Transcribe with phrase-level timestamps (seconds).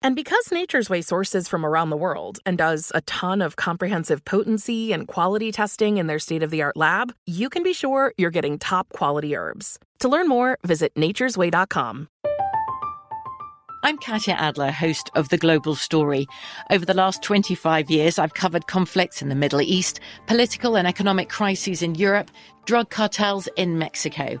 [0.00, 4.24] And because Nature's Way sources from around the world and does a ton of comprehensive
[4.24, 8.12] potency and quality testing in their state of the art lab, you can be sure
[8.16, 9.78] you're getting top quality herbs.
[9.98, 12.08] To learn more, visit nature'sway.com.
[13.84, 16.26] I'm Katya Adler, host of The Global Story.
[16.70, 21.28] Over the last 25 years, I've covered conflicts in the Middle East, political and economic
[21.28, 22.30] crises in Europe,
[22.66, 24.40] drug cartels in Mexico.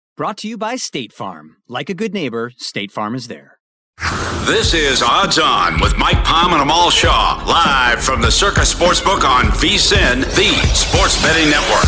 [0.17, 1.55] Brought to you by State Farm.
[1.69, 3.59] Like a good neighbor, State Farm is there.
[4.45, 9.23] This is Odds On with Mike Palm and Amal Shaw, live from the Circa Sportsbook
[9.23, 11.85] on VSIN, the sports betting network.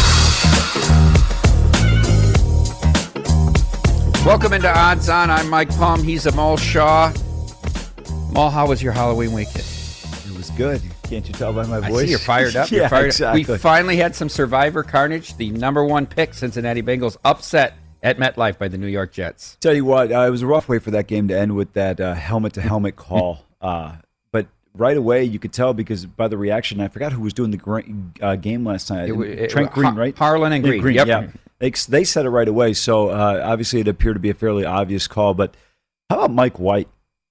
[4.26, 5.30] Welcome into Odds On.
[5.30, 6.02] I'm Mike Palm.
[6.02, 7.12] He's Amal Shaw.
[8.30, 9.66] Amal, how was your Halloween weekend?
[10.28, 10.82] It was good.
[11.04, 12.04] Can't you tell by my voice?
[12.04, 12.72] I see you're fired up.
[12.72, 13.44] yeah, you're fired exactly.
[13.44, 13.50] Up.
[13.50, 15.36] We finally had some Survivor carnage.
[15.36, 17.74] The number one pick, Cincinnati Bengals, upset
[18.04, 19.58] at MetLife by the New York Jets.
[19.62, 21.74] Tell you what, uh, it was a rough way for that game to end with
[21.74, 23.46] that helmet to helmet call.
[23.64, 23.96] Uh,
[24.34, 27.50] but right away, you could tell because by the reaction, I forgot who was doing
[27.50, 29.08] the uh, game last night.
[29.08, 30.18] It, it, Trent it, Green, right?
[30.18, 30.82] Harlan and Green.
[30.82, 31.08] Green yep.
[31.08, 31.28] Yeah,
[31.60, 32.74] they, they said it right away.
[32.74, 35.34] So uh, obviously, it appeared to be a fairly obvious call.
[35.34, 35.56] But
[36.10, 36.90] how about Mike White,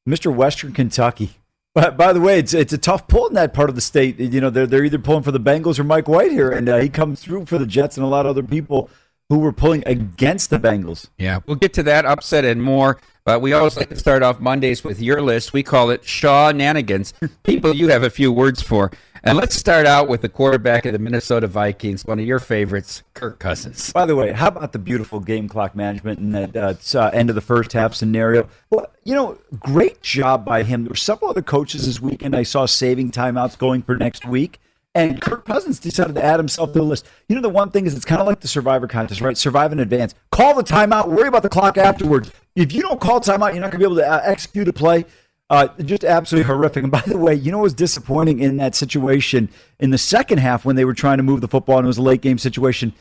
[0.08, 0.34] Mr.
[0.34, 1.32] Western Kentucky?
[1.74, 4.18] But by the way, it's it's a tough pull in that part of the state.
[4.18, 6.78] You know, they're they're either pulling for the Bengals or Mike White here, and uh,
[6.78, 8.88] he comes through for the Jets and a lot of other people
[9.32, 11.08] who were pulling against the Bengals.
[11.18, 12.98] Yeah, we'll get to that upset and more.
[13.24, 15.52] But we always like to start off Mondays with your list.
[15.52, 17.12] We call it Shaw Nanigans.
[17.44, 18.90] People you have a few words for.
[19.22, 23.04] And let's start out with the quarterback of the Minnesota Vikings, one of your favorites,
[23.14, 23.92] Kirk Cousins.
[23.92, 27.30] By the way, how about the beautiful game clock management in that uh, uh, end
[27.30, 28.48] of the first half scenario?
[28.68, 30.82] Well, you know, great job by him.
[30.82, 34.58] There were several other coaches this weekend I saw saving timeouts going for next week.
[34.94, 37.06] And Kirk Cousins decided to add himself to the list.
[37.28, 39.36] You know, the one thing is it's kind of like the Survivor contest, right?
[39.36, 40.14] Survive in advance.
[40.30, 41.08] Call the timeout.
[41.08, 42.30] Worry about the clock afterwards.
[42.54, 44.72] If you don't call timeout, you're not going to be able to uh, execute a
[44.72, 45.06] play.
[45.48, 46.82] Uh, just absolutely horrific.
[46.82, 49.48] And by the way, you know what was disappointing in that situation
[49.80, 51.98] in the second half when they were trying to move the football and it was
[51.98, 52.92] a late game situation?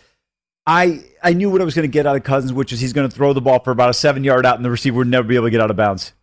[0.65, 2.93] I I knew what I was going to get out of Cousins, which is he's
[2.93, 5.07] going to throw the ball for about a seven yard out, and the receiver would
[5.07, 6.13] never be able to get out of bounds.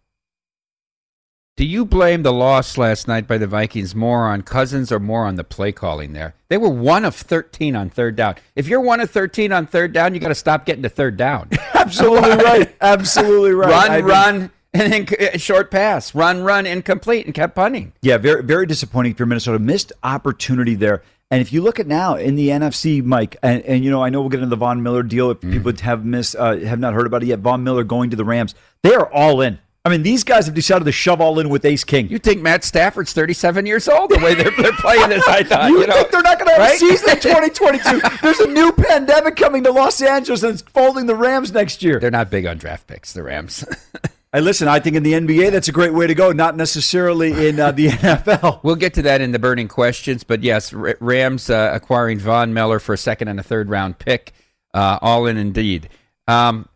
[1.59, 5.27] Do you blame the loss last night by the Vikings more on Cousins or more
[5.27, 6.37] on the play calling there?
[6.47, 8.37] They were one of 13 on third down.
[8.55, 11.17] If you're one of 13 on third down, you got to stop getting to third
[11.17, 11.49] down.
[11.75, 12.77] Absolutely right.
[12.81, 13.71] Absolutely right.
[13.71, 16.15] Run, I mean, run, and then short pass.
[16.15, 17.93] Run, run, incomplete, and kept punting.
[18.03, 19.59] Yeah, very, very disappointing for Minnesota.
[19.59, 21.03] Missed opportunity there.
[21.33, 24.11] And if you look at now in the NFC, Mike, and, and you know, I
[24.11, 25.51] know we'll get into the Von Miller deal if mm.
[25.51, 27.41] people have missed, uh, have not heard about it yet.
[27.41, 28.55] Von Miller going to the Rams.
[28.85, 29.59] They are all in.
[29.85, 32.09] I mean, these guys have decided to shove all in with Ace King.
[32.09, 35.27] You think Matt Stafford's 37 years old the way they're, they're playing this?
[35.27, 35.71] I thought.
[35.71, 36.75] you, you know, think they're not going to have right?
[36.75, 38.01] a season in 2022?
[38.21, 42.01] There's a new pandemic coming to Los Angeles and it's folding the Rams next year.
[42.01, 43.65] They're not big on draft picks, the Rams.
[44.31, 47.49] Hey, listen, I think in the NBA that's a great way to go, not necessarily
[47.49, 48.63] in uh, the NFL.
[48.63, 52.79] We'll get to that in the burning questions, but yes, Rams uh, acquiring Von Miller
[52.79, 54.33] for a second and a third round pick,
[54.75, 55.89] uh, all in indeed.
[56.27, 56.69] Um,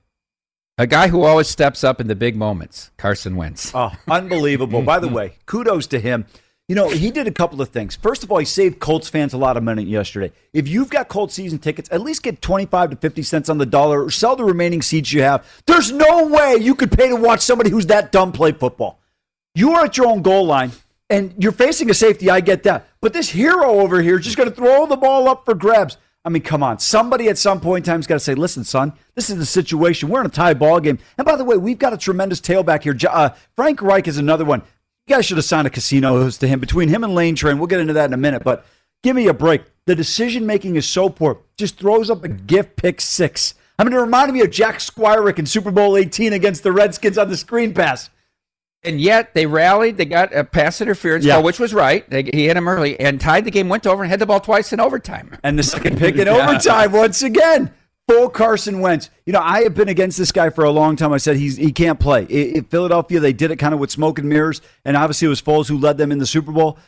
[0.79, 3.73] a guy who always steps up in the big moments, Carson Wentz.
[3.75, 4.83] Oh, unbelievable.
[4.83, 6.27] By the way, kudos to him.
[6.69, 7.97] You know, he did a couple of things.
[7.97, 10.33] First of all, he saved Colts fans a lot of money yesterday.
[10.55, 13.67] If you've got Colts season tickets, at least get 25 to 50 cents on the
[13.67, 15.47] dollar or sell the remaining seats you have.
[15.67, 19.01] There's no way you could pay to watch somebody who's that dumb play football.
[19.55, 20.71] You are at your own goal line
[21.11, 22.31] and you're facing a safety.
[22.31, 22.89] I get that.
[23.03, 25.99] But this hero over here is just going to throw the ball up for grabs.
[26.25, 26.79] I mean, come on.
[26.79, 29.47] Somebody at some point in time has got to say, listen, son, this is the
[29.47, 30.09] situation.
[30.09, 30.99] We're in a tie ball game.
[31.19, 32.97] And by the way, we've got a tremendous tailback here.
[33.11, 34.63] Uh, Frank Reich is another one.
[35.07, 36.61] You guys should have signed a casino host to him.
[36.61, 38.45] Between him and Lane Train, we'll get into that in a minute.
[38.45, 38.65] But
[39.03, 39.63] give me a break.
[39.87, 41.41] The decision making is so poor.
[41.57, 43.55] Just throws up a gift pick six.
[43.79, 47.19] I mean, it reminded me of Jack Squirek in Super Bowl 18 against the Redskins
[47.19, 48.11] on the screen pass.
[48.84, 49.96] And yet they rallied.
[49.96, 51.34] They got a pass interference yeah.
[51.34, 52.08] call, which was right.
[52.11, 53.69] They, he hit him early and tied the game.
[53.69, 55.38] Went over and had the ball twice in overtime.
[55.44, 56.49] And the second pick in yeah.
[56.49, 57.73] overtime once again.
[58.08, 59.11] Full Carson Wentz.
[59.25, 61.12] You know, I have been against this guy for a long time.
[61.12, 62.25] I said he's he can't play.
[62.25, 65.40] In Philadelphia, they did it kind of with smoke and mirrors, and obviously it was
[65.40, 66.79] Foles who led them in the Super Bowl.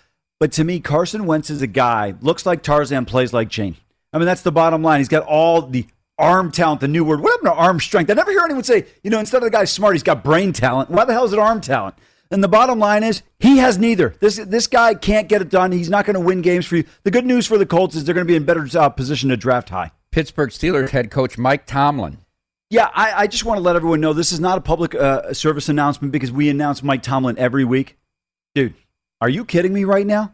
[0.40, 3.76] But to me, Carson Wentz is a guy looks like Tarzan, plays like Jane.
[4.12, 5.00] I mean, that's the bottom line.
[5.00, 5.86] He's got all the
[6.18, 7.20] arm talent, the new word.
[7.20, 8.10] What happened to arm strength?
[8.10, 10.52] I never hear anyone say, you know, instead of the guy smart, he's got brain
[10.52, 10.90] talent.
[10.90, 11.96] Why the hell is it arm talent?
[12.30, 14.16] And the bottom line is he has neither.
[14.20, 15.72] This this guy can't get it done.
[15.72, 16.84] He's not going to win games for you.
[17.02, 19.28] The good news for the Colts is they're going to be in better uh, position
[19.28, 19.92] to draft high.
[20.10, 22.18] Pittsburgh Steelers head coach Mike Tomlin.
[22.70, 25.32] Yeah, I, I just want to let everyone know this is not a public uh,
[25.32, 27.96] service announcement because we announce Mike Tomlin every week.
[28.54, 28.74] Dude,
[29.20, 30.32] are you kidding me right now?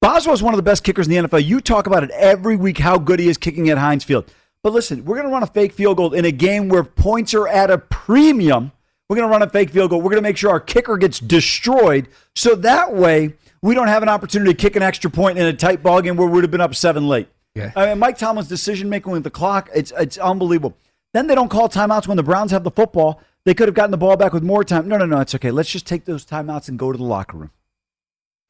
[0.00, 1.44] Boswell is one of the best kickers in the NFL.
[1.44, 4.30] You talk about it every week how good he is kicking at Heinz Field.
[4.62, 7.34] But listen, we're going to run a fake field goal in a game where points
[7.34, 8.72] are at a premium.
[9.08, 10.00] We're going to run a fake field goal.
[10.00, 12.08] We're going to make sure our kicker gets destroyed.
[12.36, 15.52] So that way, we don't have an opportunity to kick an extra point in a
[15.52, 17.28] tight ball game where we would have been up seven late.
[17.54, 17.72] Yeah.
[17.76, 20.76] I mean, Mike Tomlin's decision making with the clock, it's it's unbelievable.
[21.12, 23.20] Then they don't call timeouts when the Browns have the football.
[23.44, 24.88] They could have gotten the ball back with more time.
[24.88, 25.50] No, no, no, it's okay.
[25.50, 27.50] Let's just take those timeouts and go to the locker room.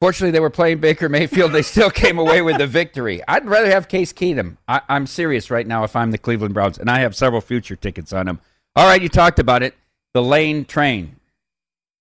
[0.03, 1.53] Fortunately, they were playing Baker Mayfield.
[1.53, 3.21] They still came away with the victory.
[3.25, 4.57] I'd rather have Case Keenum.
[4.67, 7.77] I, am serious right now if I'm the Cleveland Browns, and I have several future
[7.77, 8.41] tickets on him.
[8.75, 9.75] All right, you talked about it.
[10.13, 11.15] The lane train.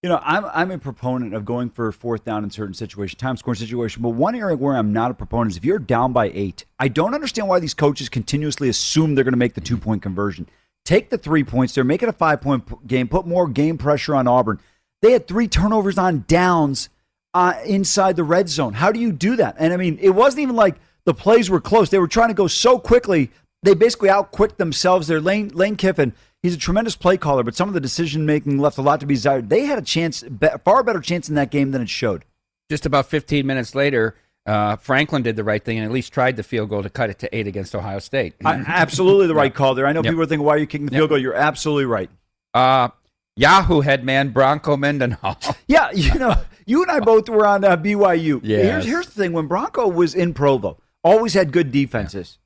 [0.02, 3.36] You know, I'm I'm a proponent of going for fourth down in certain situations, time
[3.36, 4.02] scoring situation.
[4.02, 6.64] But one area where I'm not a proponent is if you're down by eight.
[6.80, 10.02] I don't understand why these coaches continuously assume they're going to make the two point
[10.02, 10.48] conversion.
[10.84, 14.16] Take the three points there, make it a five point game, put more game pressure
[14.16, 14.58] on Auburn.
[15.02, 16.88] They had three turnovers on downs
[17.34, 18.74] uh, inside the red zone.
[18.74, 19.56] How do you do that?
[19.58, 21.90] And I mean, it wasn't even like the plays were close.
[21.90, 23.30] They were trying to go so quickly.
[23.62, 25.06] They basically outquicked themselves.
[25.06, 28.58] Their Lane Lane Kiffin He's a tremendous play caller, but some of the decision making
[28.58, 29.48] left a lot to be desired.
[29.48, 30.24] They had a chance,
[30.64, 32.24] far better chance in that game than it showed.
[32.68, 36.36] Just about 15 minutes later, uh, Franklin did the right thing and at least tried
[36.36, 38.34] the field goal to cut it to eight against Ohio State.
[38.44, 39.86] I, absolutely the right call there.
[39.86, 40.10] I know yep.
[40.10, 41.18] people are thinking, why are you kicking the field goal?
[41.18, 42.10] You're absolutely right.
[42.52, 42.88] Uh,
[43.36, 45.38] Wahoo head man Bronco Mendenhall.
[45.68, 46.34] yeah, you know,
[46.72, 48.40] you and I both were on uh, BYU.
[48.42, 48.64] Yes.
[48.64, 52.38] Here's, here's the thing when Bronco was in Provo, always had good defenses.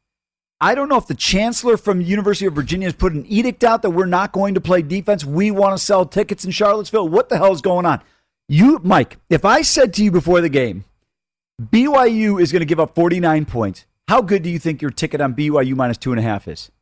[0.61, 3.83] I don't know if the chancellor from University of Virginia has put an edict out
[3.83, 5.25] that we're not going to play defense.
[5.25, 7.09] We want to sell tickets in Charlottesville.
[7.09, 8.03] What the hell is going on?
[8.49, 10.85] You, Mike, if I said to you before the game,
[11.63, 15.21] BYU is going to give up 49 points, how good do you think your ticket
[15.21, 16.73] on BYU minus two and a half is?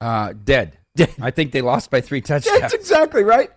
[0.00, 0.78] Uh, dead.
[0.94, 1.12] dead.
[1.20, 2.60] I think they lost by three touchdowns.
[2.60, 3.50] That's exactly right.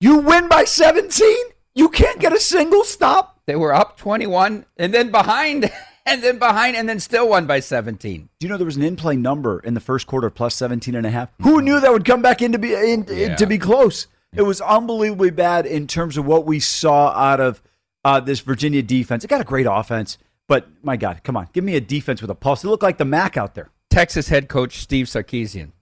[0.00, 1.49] You win by 17?
[1.74, 3.40] You can't get a single stop?
[3.46, 5.70] They were up 21 and then behind
[6.06, 8.28] and then behind and then still won by 17.
[8.38, 11.06] Do you know there was an in-play number in the first quarter plus 17 and
[11.06, 11.30] a half?
[11.42, 13.36] Who knew that would come back in to be in, yeah.
[13.36, 14.06] to be close?
[14.32, 17.62] It was unbelievably bad in terms of what we saw out of
[18.04, 19.24] uh, this Virginia defense.
[19.24, 22.30] It got a great offense, but my God, come on, give me a defense with
[22.30, 22.62] a pulse.
[22.62, 23.70] It looked like the Mac out there.
[23.90, 25.72] Texas head coach Steve Sarkisian.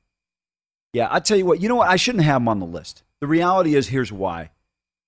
[0.94, 1.60] Yeah, I tell you what.
[1.60, 1.88] You know what?
[1.88, 3.02] I shouldn't have him on the list.
[3.20, 4.50] The reality is, here's why.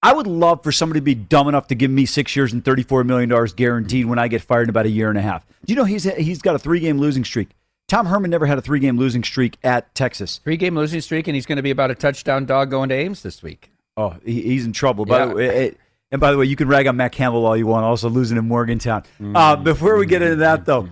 [0.03, 2.65] I would love for somebody to be dumb enough to give me six years and
[2.65, 5.47] $34 million guaranteed when I get fired in about a year and a half.
[5.65, 7.51] Do you know he's, he's got a three game losing streak?
[7.87, 10.41] Tom Herman never had a three game losing streak at Texas.
[10.45, 12.95] Three game losing streak, and he's going to be about a touchdown dog going to
[12.95, 13.73] Ames this week.
[13.97, 15.05] Oh, he, he's in trouble.
[15.05, 15.81] By the way, it,
[16.13, 18.39] and by the way, you can rag on Matt Campbell all you want, also losing
[18.39, 19.03] in Morgantown.
[19.03, 19.37] Mm-hmm.
[19.37, 20.89] Uh, before we get into that, though,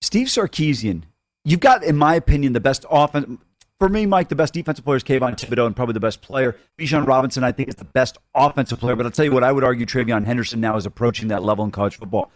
[0.00, 1.02] Steve Sarkisian,
[1.44, 3.40] you've got, in my opinion, the best offense
[3.82, 6.56] for me, Mike, the best defensive player is Kayvon Thibodeaux and probably the best player.
[6.78, 8.94] Bijan Robinson, I think, is the best offensive player.
[8.94, 11.64] But I'll tell you what, I would argue TreVeyon Henderson now is approaching that level
[11.64, 12.30] in college football.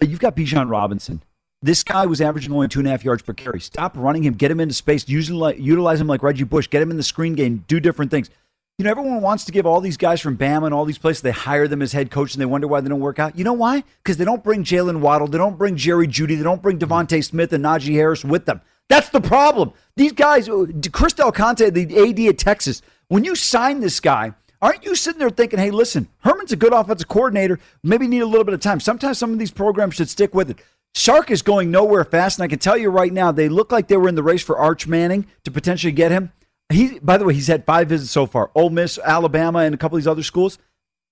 [0.00, 1.24] You've got Bijan Robinson.
[1.60, 3.60] This guy was averaging only two and a half yards per carry.
[3.60, 6.92] Stop running him, get him into space, using utilize him like Reggie Bush, get him
[6.92, 8.30] in the screen game, do different things.
[8.78, 11.22] You know, everyone wants to give all these guys from Bama and all these places,
[11.22, 13.36] they hire them as head coach and they wonder why they don't work out.
[13.36, 13.82] You know why?
[14.04, 17.24] Because they don't bring Jaylen Waddle, they don't bring Jerry Jeudy, they don't bring DeVonta
[17.24, 18.60] Smith and Najee Harris with them.
[18.88, 19.72] That's the problem.
[19.96, 24.34] These guys, uh, Chris Del Conte, the AD at Texas, when you sign this guy,
[24.62, 27.60] Aren't you sitting there thinking, hey, listen, Herman's a good offensive coordinator.
[27.82, 28.80] Maybe need a little bit of time.
[28.80, 30.58] Sometimes some of these programs should stick with it.
[30.94, 33.88] Sark is going nowhere fast, and I can tell you right now, they look like
[33.88, 36.32] they were in the race for Arch Manning to potentially get him.
[36.72, 38.50] He, by the way, he's had five visits so far.
[38.54, 40.58] Ole Miss, Alabama, and a couple of these other schools.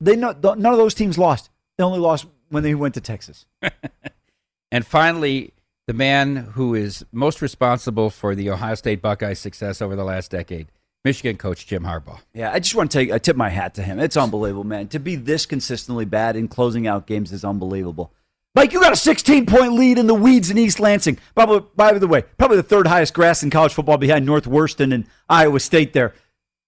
[0.00, 1.50] They know none of those teams lost.
[1.76, 3.46] They only lost when they went to Texas.
[4.72, 5.53] and finally,
[5.86, 10.30] the man who is most responsible for the Ohio State Buckeyes' success over the last
[10.30, 10.68] decade,
[11.04, 12.20] Michigan coach Jim Harbaugh.
[12.32, 13.98] Yeah, I just want to take I tip my hat to him.
[13.98, 14.88] It's unbelievable, man.
[14.88, 18.12] To be this consistently bad in closing out games is unbelievable.
[18.54, 21.18] Mike, you got a 16 point lead in the weeds in East Lansing.
[21.34, 25.06] By, by the way, probably the third highest grass in college football behind Northwestern and
[25.28, 26.14] Iowa State there.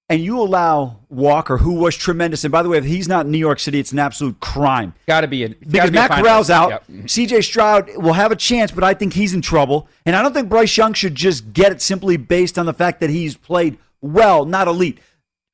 [0.08, 2.44] And you allow Walker, who was tremendous.
[2.44, 4.94] And by the way, if he's not in New York City, it's an absolute crime.
[5.08, 6.70] Got to be a, because Matt Corral's out.
[6.70, 6.82] Yep.
[6.84, 7.04] Mm-hmm.
[7.06, 9.88] CJ Stroud will have a chance, but I think he's in trouble.
[10.04, 13.00] And I don't think Bryce Young should just get it simply based on the fact
[13.00, 14.98] that he's played well, not elite.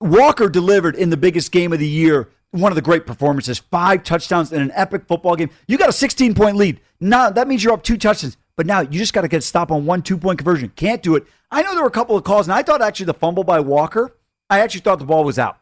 [0.01, 4.05] Walker delivered in the biggest game of the year one of the great performances, five
[4.05, 5.49] touchdowns in an epic football game.
[5.67, 6.81] You got a 16 point lead.
[7.01, 8.37] Now that means you're up two touchdowns.
[8.57, 10.71] But now you just got to get a stop on one two point conversion.
[10.77, 11.25] Can't do it.
[11.51, 13.61] I know there were a couple of calls, and I thought actually the fumble by
[13.61, 14.15] Walker,
[14.53, 15.57] I actually thought the ball was out.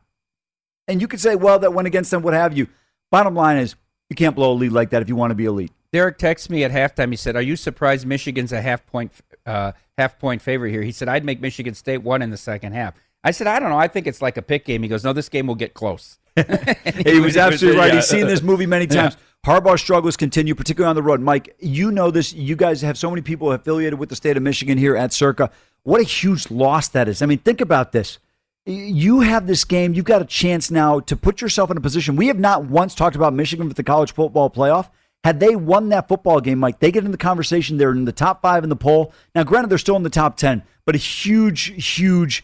[0.88, 2.66] And you could say, well, that went against them, what have you.
[3.12, 3.76] Bottom line is,
[4.09, 5.70] you can't blow a lead like that if you want to be elite.
[5.92, 7.11] Derek texted me at halftime.
[7.11, 9.12] He said, "Are you surprised Michigan's a half point
[9.47, 12.73] uh, half point favorite here?" He said, "I'd make Michigan State one in the second
[12.73, 13.78] half." I said, "I don't know.
[13.78, 16.18] I think it's like a pick game." He goes, "No, this game will get close."
[16.37, 17.94] he was absolutely right.
[17.94, 19.16] He's seen this movie many times.
[19.16, 19.52] Yeah.
[19.52, 21.20] Harbaugh's struggles continue, particularly on the road.
[21.20, 22.32] Mike, you know this.
[22.32, 25.50] You guys have so many people affiliated with the state of Michigan here at Circa.
[25.82, 27.23] What a huge loss that is.
[27.23, 28.18] I mean, think about this.
[28.66, 29.94] You have this game.
[29.94, 32.16] You've got a chance now to put yourself in a position.
[32.16, 34.90] We have not once talked about Michigan with the college football playoff.
[35.24, 37.76] Had they won that football game, Mike, they get in the conversation.
[37.76, 39.12] They're in the top five in the poll.
[39.34, 42.42] Now, granted, they're still in the top 10, but a huge, huge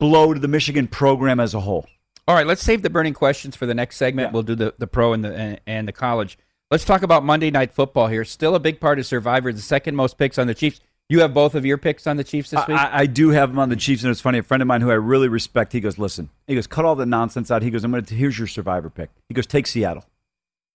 [0.00, 1.86] blow to the Michigan program as a whole.
[2.26, 4.28] All right, let's save the burning questions for the next segment.
[4.28, 4.32] Yeah.
[4.32, 6.38] We'll do the, the pro and the and, and, the college.
[6.70, 8.24] Let's talk about Monday Night Football here.
[8.24, 9.52] Still a big part of Survivor.
[9.52, 10.80] The second most picks on the Chiefs.
[11.08, 12.78] You have both of your picks on the Chiefs this week.
[12.78, 14.38] I, I, do have them on the Chiefs, and it's funny.
[14.38, 16.94] A friend of mine who I really respect, he goes, "Listen," he goes, "Cut all
[16.94, 19.66] the nonsense out." He goes, "I'm going to here's your Survivor pick." He goes, "Take
[19.66, 20.04] Seattle."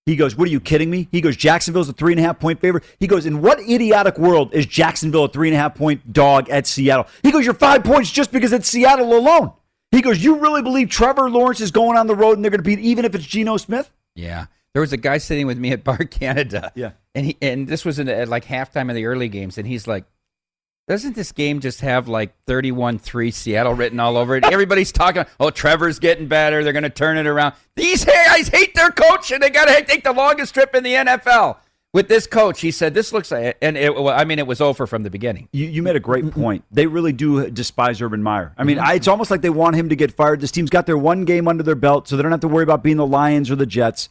[0.10, 1.08] He goes, What are you kidding me?
[1.12, 2.84] He goes, Jacksonville's a three and a half point favorite.
[3.00, 6.50] He goes, In what idiotic world is Jacksonville a three and a half point dog
[6.50, 7.06] at Seattle?
[7.22, 9.54] He goes, You're five points just because it's Seattle alone.
[9.92, 12.60] He goes, You really believe Trevor Lawrence is going on the road and they're going
[12.60, 13.92] to beat even if it's Geno Smith?
[14.16, 14.48] Yeah.
[14.74, 16.72] There was a guy sitting with me at Bar Canada.
[16.74, 16.92] Yeah.
[17.14, 19.60] And he and this was in, at like halftime of the early games.
[19.60, 20.06] And he's like,
[20.90, 24.44] doesn't this game just have like 31-3 Seattle written all over it?
[24.44, 26.64] Everybody's talking, oh, Trevor's getting better.
[26.64, 27.54] They're going to turn it around.
[27.76, 30.96] These guys hate their coach, and they got to take the longest trip in the
[30.96, 31.58] NFL
[31.92, 34.62] with this coach, he said this looks like, and it, well, I mean, it was
[34.62, 35.50] over from the beginning.
[35.52, 36.64] You, you made a great point.
[36.72, 38.54] They really do despise Urban Meyer.
[38.58, 38.88] I mean, mm-hmm.
[38.88, 40.40] I, it's almost like they want him to get fired.
[40.40, 42.64] This team's got their one game under their belt, so they don't have to worry
[42.64, 44.10] about being the Lions or the Jets.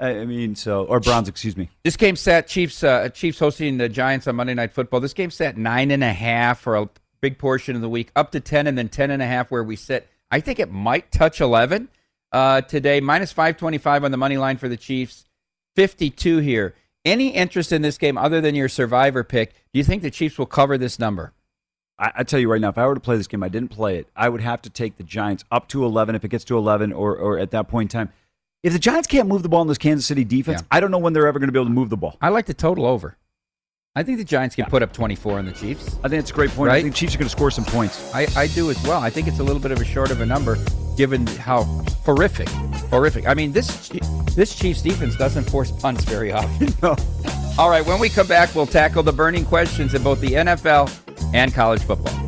[0.00, 1.70] I mean, so or Browns, excuse me.
[1.82, 2.84] This game sat Chiefs.
[2.84, 5.00] Uh, Chiefs hosting the Giants on Monday Night Football.
[5.00, 6.88] This game sat nine and a half for a
[7.20, 9.64] big portion of the week, up to ten, and then ten and a half where
[9.64, 10.08] we sit.
[10.30, 11.88] I think it might touch eleven
[12.30, 13.00] uh, today.
[13.00, 15.24] Minus five twenty five on the money line for the Chiefs.
[15.74, 16.74] Fifty two here.
[17.04, 19.54] Any interest in this game other than your survivor pick?
[19.72, 21.32] Do you think the Chiefs will cover this number?
[21.98, 23.70] I, I, tell you right now, if I were to play this game, I didn't
[23.70, 24.08] play it.
[24.14, 26.92] I would have to take the Giants up to 11 if it gets to 11
[26.92, 28.12] or, or at that point in time.
[28.64, 30.66] If the Giants can't move the ball in this Kansas City defense, yeah.
[30.70, 32.16] I don't know when they're ever going to be able to move the ball.
[32.20, 33.16] I like the total over.
[33.94, 34.68] I think the Giants can yeah.
[34.68, 35.96] put up 24 on the Chiefs.
[36.02, 36.68] I think it's a great point.
[36.68, 36.78] Right?
[36.78, 38.12] I think the Chiefs are going to score some points.
[38.12, 39.00] I, I do as well.
[39.00, 40.56] I think it's a little bit of a short of a number
[40.96, 41.62] given how
[42.04, 42.48] horrific,
[42.90, 43.28] horrific.
[43.28, 43.88] I mean, this
[44.34, 46.74] this Chiefs defense doesn't force punts very often.
[46.82, 46.96] no.
[47.58, 50.92] All right, when we come back, we'll tackle the burning questions in both the NFL
[51.32, 52.27] and college football.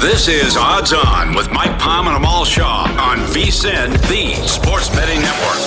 [0.00, 5.20] This is Odds On with Mike Palm and Amal Shaw on VSIN, the Sports Betting
[5.20, 5.58] Network.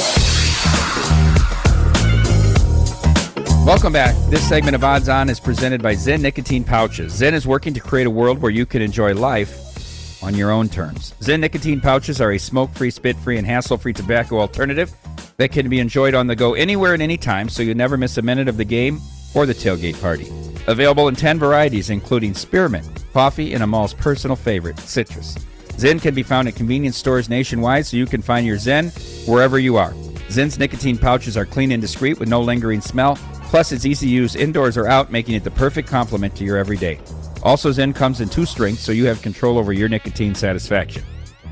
[3.63, 4.15] Welcome back.
[4.31, 7.13] This segment of Odds On is presented by Zyn Nicotine Pouches.
[7.13, 10.67] Zyn is working to create a world where you can enjoy life on your own
[10.67, 11.13] terms.
[11.19, 14.91] Zyn Nicotine Pouches are a smoke free, spit free, and hassle free tobacco alternative
[15.37, 18.23] that can be enjoyed on the go anywhere and anytime so you never miss a
[18.23, 18.99] minute of the game
[19.35, 20.27] or the tailgate party.
[20.65, 25.37] Available in 10 varieties, including spearmint, coffee, and Amal's personal favorite, citrus.
[25.77, 28.91] Zyn can be found at convenience stores nationwide, so you can find your Zyn
[29.27, 29.93] wherever you are.
[30.29, 33.15] Zyn's nicotine pouches are clean and discreet with no lingering smell.
[33.45, 36.57] Plus, it's easy to use indoors or out, making it the perfect complement to your
[36.57, 36.99] everyday.
[37.43, 41.03] Also, Zyn comes in two strengths, so you have control over your nicotine satisfaction.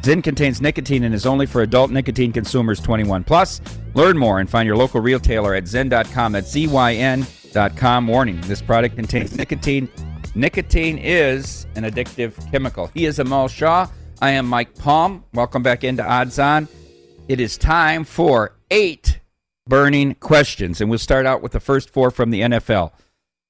[0.02, 3.62] Zyn contains nicotine and is only for adult nicotine consumers 21 plus.
[3.94, 6.32] Learn more and find your local retailer at zyn.com.
[6.32, 8.08] That's Z-Y-N.com.
[8.08, 9.90] Warning, this product contains nicotine.
[10.34, 12.88] Nicotine is an addictive chemical.
[12.94, 13.88] He is Amal Shaw.
[14.22, 15.26] I am Mike Palm.
[15.34, 16.70] Welcome back into Odds On.
[17.28, 19.20] It is time for eight
[19.68, 22.94] burning questions, and we'll start out with the first four from the NFL.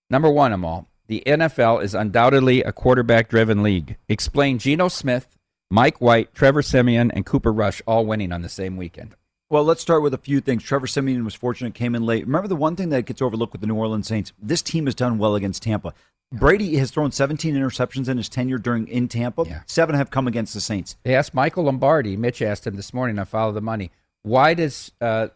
[0.10, 0.88] Number one, Amal.
[1.06, 3.98] The NFL is undoubtedly a quarterback driven league.
[4.10, 5.38] Explain Geno Smith,
[5.70, 9.16] Mike White, Trevor Siemian, and Cooper Rush all winning on the same weekend.
[9.52, 10.64] Well, let's start with a few things.
[10.64, 12.26] Trevor Siemian was fortunate, came in late.
[12.26, 14.32] Remember the one thing that gets overlooked with the New Orleans Saints?
[14.42, 15.94] This team has done well against Tampa.
[16.32, 19.44] Brady has thrown 17 interceptions in his tenure during in Tampa.
[19.46, 19.62] Yeah.
[19.66, 20.96] Seven have come against the Saints.
[21.04, 22.16] They asked Michael Lombardi.
[22.16, 23.92] Mitch asked him this morning on Follow the Money.
[24.24, 25.30] Why does uh,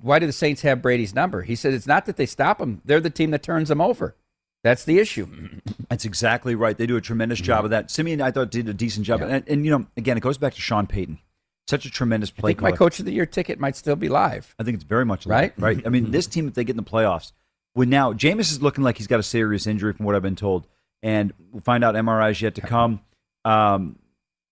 [0.00, 1.42] why do the Saints have Brady's number?
[1.42, 4.14] He said it's not that they stop him; they're the team that turns him over.
[4.62, 5.28] That's the issue.
[5.88, 6.76] That's exactly right.
[6.76, 7.88] They do a tremendous job of that.
[7.88, 9.20] Siemian, I thought, did a decent job.
[9.20, 9.28] Yeah.
[9.28, 11.20] And, and, you know, again, it goes back to Sean Payton.
[11.68, 12.72] Such a tremendous I play think my.
[12.72, 14.56] Coach of the Year ticket might still be live.
[14.58, 15.52] I think it's very much Right?
[15.56, 15.76] right.
[15.76, 15.86] Right.
[15.86, 17.30] I mean, this team, if they get in the playoffs,
[17.76, 20.34] with now Jameis is looking like he's got a serious injury from what I've been
[20.34, 20.66] told,
[21.02, 23.00] and we'll find out MRIs yet to come.
[23.44, 24.00] Um,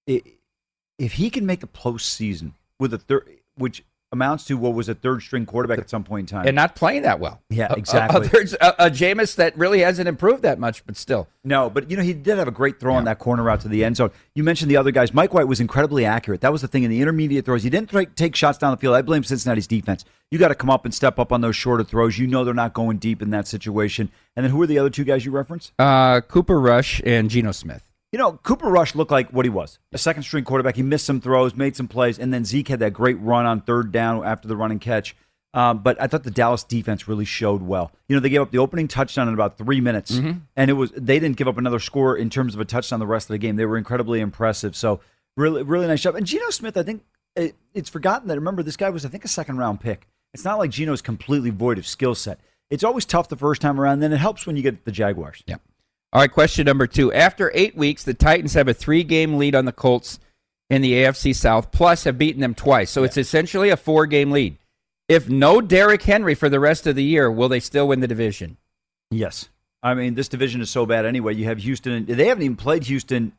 [0.09, 0.23] i
[0.97, 3.83] if he can make a postseason with a third, which
[4.15, 6.75] amounts to what was a third string quarterback at some point in time, and not
[6.75, 7.43] playing that well.
[7.51, 8.29] Yeah, A- a- exactly.
[8.29, 11.29] There's a, a Jameis that really hasn't improved that much, but still.
[11.45, 13.69] No, but you know he did have a great throw on that corner route to
[13.69, 14.11] the end zone.
[14.35, 15.13] You mentioned the other guys.
[15.13, 16.41] Mike White was incredibly accurate.
[16.41, 17.63] That was the thing in the intermediate throws.
[17.63, 18.95] He didn't take shots down the field.
[18.95, 20.07] I blame Cincinnati's defense.
[20.31, 22.19] You got to come up and step up on those shorter throws.
[22.19, 24.11] You know they're not going deep in that situation.
[24.37, 25.73] And then who are the other two guys you referenced?
[25.79, 27.85] Uh, Cooper Rush and Geno Smith.
[28.15, 30.77] You know, Cooper Rush looked like what he was a second string quarterback.
[30.77, 33.61] He missed some throws, made some plays, and then Zeke had that great run on
[33.61, 35.17] third down after the run and catch.
[35.53, 37.91] Um, but I thought the Dallas defense really showed well.
[38.07, 40.13] You know, they gave up the opening touchdown in about three minutes,
[40.55, 43.07] and it was they didn't give up another score in terms of a touchdown the
[43.09, 43.57] rest of the game.
[43.57, 44.77] They were incredibly impressive.
[44.77, 45.01] So
[45.37, 46.15] really, really nice job.
[46.15, 47.03] And Geno Smith, I think
[47.35, 48.37] it, it's forgotten that.
[48.37, 50.07] Remember, this guy was I think a second round pick.
[50.33, 52.39] It's not like Geno's completely void of skill set.
[52.71, 53.99] It's always tough the first time around.
[53.99, 55.43] Then it helps when you get the Jaguars.
[55.49, 55.57] Yeah.
[56.15, 57.13] All right, question number two.
[57.13, 60.21] After eight weeks, the Titans have a three game lead on the Colts
[60.71, 62.91] in the AFC South, plus have beaten them twice.
[62.91, 64.57] So it's essentially a four game lead.
[65.09, 68.07] If no Derrick Henry for the rest of the year, will they still win the
[68.07, 68.59] division?
[69.11, 69.49] Yes.
[69.83, 71.35] I mean, this division is so bad anyway.
[71.35, 71.93] You have Houston.
[71.93, 73.33] And, they haven't even played Houston.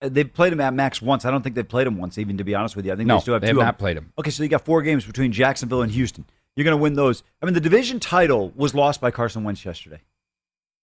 [0.00, 1.24] They've played them at max once.
[1.24, 2.92] I don't think they've played them once, even to be honest with you.
[2.92, 4.12] I think No, they still have they two have of not played 'em.
[4.18, 6.24] Okay, so you got four games between Jacksonville and Houston.
[6.56, 7.22] You're going to win those.
[7.42, 10.00] I mean, the division title was lost by Carson Wentz yesterday.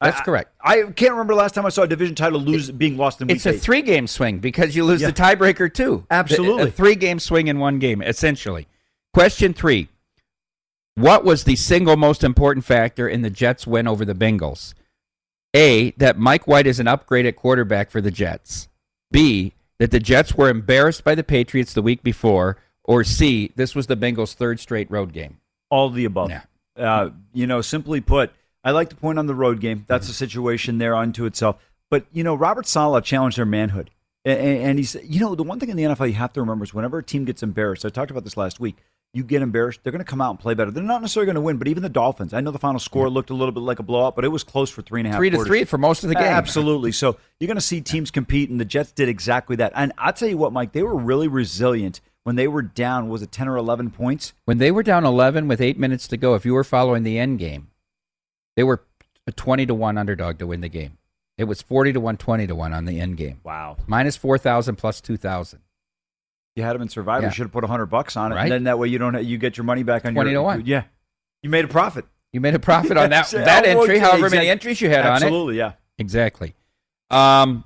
[0.01, 0.53] That's I- correct.
[0.61, 3.19] I, I can't remember the last time I saw a division title lose being lost
[3.21, 3.61] in week It's a eight.
[3.61, 5.07] three game swing because you lose Yeah.
[5.11, 6.05] the tiebreaker too.
[6.11, 6.63] Absolutely.
[6.63, 8.67] A three game swing in one game, essentially.
[9.13, 9.87] Question three
[10.95, 14.73] What was the single most important factor in the Jets' win over the Bengals?
[15.55, 15.91] A.
[15.91, 18.67] That Mike White is an upgrade at quarterback for the Jets.
[19.11, 19.53] B.
[19.79, 22.57] That the Jets were embarrassed by the Patriots the week before.
[22.83, 23.51] Or C.
[23.55, 25.37] This was the Bengals' third straight road game.
[25.69, 26.29] All of the above.
[26.29, 26.41] Yeah.
[26.77, 28.31] Uh, you know, simply put,
[28.67, 29.85] I like the point on the road game.
[29.87, 31.55] That's a situation there unto itself.
[31.89, 33.91] But you know, Robert Saleh challenged their manhood,
[34.25, 36.65] and, and he's you know the one thing in the NFL you have to remember
[36.65, 37.85] is whenever a team gets embarrassed.
[37.85, 38.75] I talked about this last week.
[39.13, 40.69] You get embarrassed, they're going to come out and play better.
[40.69, 42.33] They're not necessarily going to win, but even the Dolphins.
[42.33, 44.43] I know the final score looked a little bit like a blowout, but it was
[44.43, 45.17] close for three and a half.
[45.17, 45.49] Three to quarters.
[45.49, 46.25] three for most of the game.
[46.25, 46.91] Absolutely.
[46.91, 49.71] So you're going to see teams compete, and the Jets did exactly that.
[49.75, 53.07] And I'll tell you what, Mike, they were really resilient when they were down.
[53.07, 54.33] Was it ten or eleven points?
[54.43, 57.17] When they were down 11 with eight minutes to go, if you were following the
[57.17, 57.69] end game,
[58.57, 58.83] they were
[59.25, 60.97] a 20 to 1 underdog to win the game.
[61.37, 63.39] It was 40 to 1, 20 to 1 on the end game.
[63.43, 63.77] Wow.
[63.85, 65.59] Minus 4,000 plus 2,000.
[66.55, 67.21] You had them in Survivor.
[67.21, 67.27] Yeah.
[67.27, 68.41] You should have put hundred bucks on it, Right.
[68.43, 70.43] and then that way you don't you get your money back on 20 your to
[70.43, 70.63] 1.
[70.65, 70.85] Yeah,
[71.43, 72.05] you made a profit.
[72.33, 74.37] You made a profit on that, that oh, entry, okay, however exactly.
[74.39, 75.25] many entries you had on it.
[75.25, 75.73] Absolutely, yeah.
[75.99, 76.55] Exactly.
[77.11, 77.63] Um,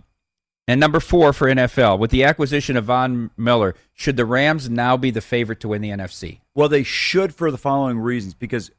[0.68, 4.98] and number four for NFL, with the acquisition of Von Miller, should the Rams now
[4.98, 6.42] be the favorite to win the NFC?
[6.54, 8.34] Well, they should for the following reasons.
[8.34, 8.72] Because,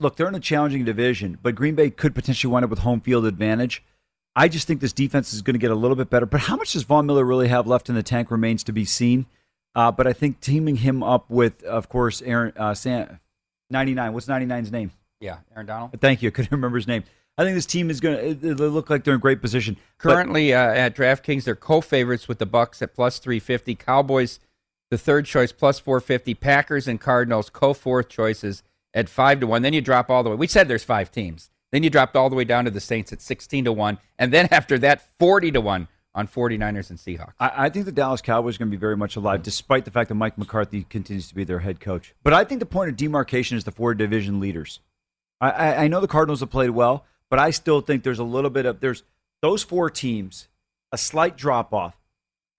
[0.00, 3.00] look, they're in a challenging division, but Green Bay could potentially wind up with home
[3.00, 3.82] field advantage.
[4.36, 6.26] I just think this defense is going to get a little bit better.
[6.26, 8.84] But how much does Von Miller really have left in the tank remains to be
[8.84, 9.26] seen.
[9.74, 13.18] Uh, but I think teaming him up with, of course, Aaron uh, Sam,
[13.70, 14.12] 99.
[14.12, 14.92] What's 99's name?
[15.20, 16.00] Yeah, Aaron Donald.
[16.00, 16.28] Thank you.
[16.30, 17.04] I couldn't remember his name.
[17.36, 19.76] I think this team is going to look like they're in great position.
[20.02, 23.74] But- Currently uh, at DraftKings, they're co-favorites with the Bucs at plus 350.
[23.74, 24.38] Cowboys,
[24.90, 26.34] the third choice, plus 450.
[26.34, 28.62] Packers and Cardinals, co-fourth choices
[28.94, 29.62] at 5 to 1.
[29.62, 30.36] Then you drop all the way.
[30.36, 31.50] We said there's five teams.
[31.72, 33.98] Then you dropped all the way down to the Saints at 16 to 1.
[34.18, 37.32] And then after that, 40 to 1 on 49ers and Seahawks.
[37.40, 39.90] I, I think the Dallas Cowboys are going to be very much alive, despite the
[39.90, 42.14] fact that Mike McCarthy continues to be their head coach.
[42.22, 44.78] But I think the point of demarcation is the four division leaders.
[45.40, 48.24] I, I, I know the Cardinals have played well, but I still think there's a
[48.24, 49.02] little bit of there's
[49.42, 50.48] those four teams,
[50.92, 51.96] a slight drop off.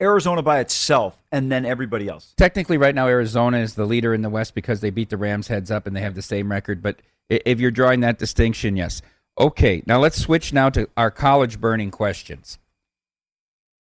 [0.05, 2.33] Arizona by itself, and then everybody else.
[2.37, 5.47] Technically, right now, Arizona is the leader in the West because they beat the Rams
[5.47, 6.81] heads up and they have the same record.
[6.81, 9.01] But if you're drawing that distinction, yes.
[9.37, 12.57] Okay, now let's switch now to our college burning questions.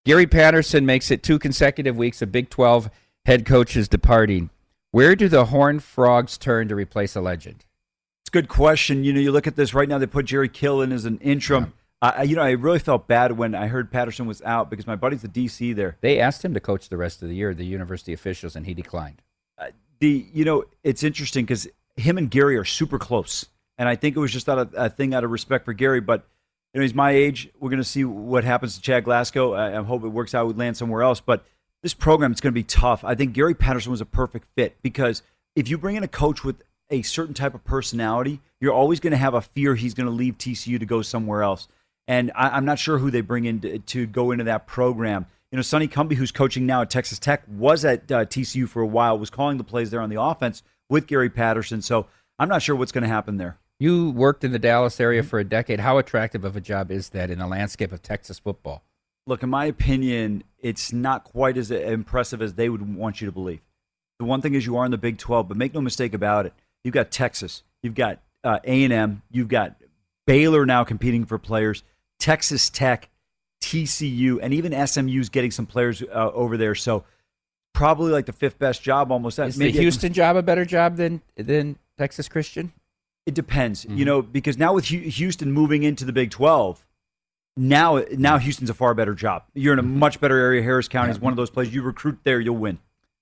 [0.04, 2.90] Gary Patterson makes it two consecutive weeks of Big 12
[3.24, 4.50] head coaches departing.
[4.90, 7.64] Where do the Horned Frogs turn to replace a legend?
[8.22, 9.04] It's a good question.
[9.04, 9.98] You know, you look at this right now.
[9.98, 11.74] They put Jerry Kill in as an interim.
[12.00, 14.94] I you know, I really felt bad when I heard Patterson was out because my
[14.94, 15.96] buddy's the DC there.
[16.00, 18.74] They asked him to coach the rest of the year, the university officials, and he
[18.74, 19.20] declined.
[19.58, 23.96] Uh, the you know it's interesting because him and Gary are super close, and I
[23.96, 26.00] think it was just out of a thing out of respect for Gary.
[26.00, 26.24] But
[26.72, 27.50] you know he's my age.
[27.58, 29.54] We're going to see what happens to Chad Glasgow.
[29.54, 30.46] I, I hope it works out.
[30.46, 31.20] We land somewhere else.
[31.20, 31.44] But
[31.82, 33.02] this program it's going to be tough.
[33.02, 35.22] I think Gary Patterson was a perfect fit because
[35.56, 39.10] if you bring in a coach with a certain type of personality, you're always going
[39.10, 41.66] to have a fear he's going to leave TCU to go somewhere else.
[42.08, 45.26] And I, I'm not sure who they bring in to, to go into that program.
[45.52, 48.82] You know, Sonny Cumby, who's coaching now at Texas Tech, was at uh, TCU for
[48.82, 51.82] a while, was calling the plays there on the offense with Gary Patterson.
[51.82, 52.06] So
[52.38, 53.58] I'm not sure what's going to happen there.
[53.78, 55.80] You worked in the Dallas area for a decade.
[55.80, 58.82] How attractive of a job is that in the landscape of Texas football?
[59.26, 63.32] Look, in my opinion, it's not quite as impressive as they would want you to
[63.32, 63.60] believe.
[64.18, 66.46] The one thing is you are in the Big 12, but make no mistake about
[66.46, 66.54] it.
[66.82, 69.76] You've got Texas, you've got uh, A&M, you've got
[70.26, 71.84] Baylor now competing for players,
[72.18, 73.08] Texas Tech,
[73.60, 76.74] TCU, and even SMU's getting some players uh, over there.
[76.74, 77.04] So
[77.74, 79.38] probably like the fifth best job almost.
[79.38, 82.72] Is Maybe the can- Houston job a better job than than Texas Christian?
[83.26, 83.96] It depends, Mm-hmm.
[83.98, 86.84] you know, because now with Houston moving into the Big 12,
[87.56, 89.44] now now Houston's a far better job.
[89.54, 89.98] You're in a Mm-hmm.
[89.98, 90.62] much better area.
[90.62, 92.78] Harris County is one of those places you recruit there, you'll win.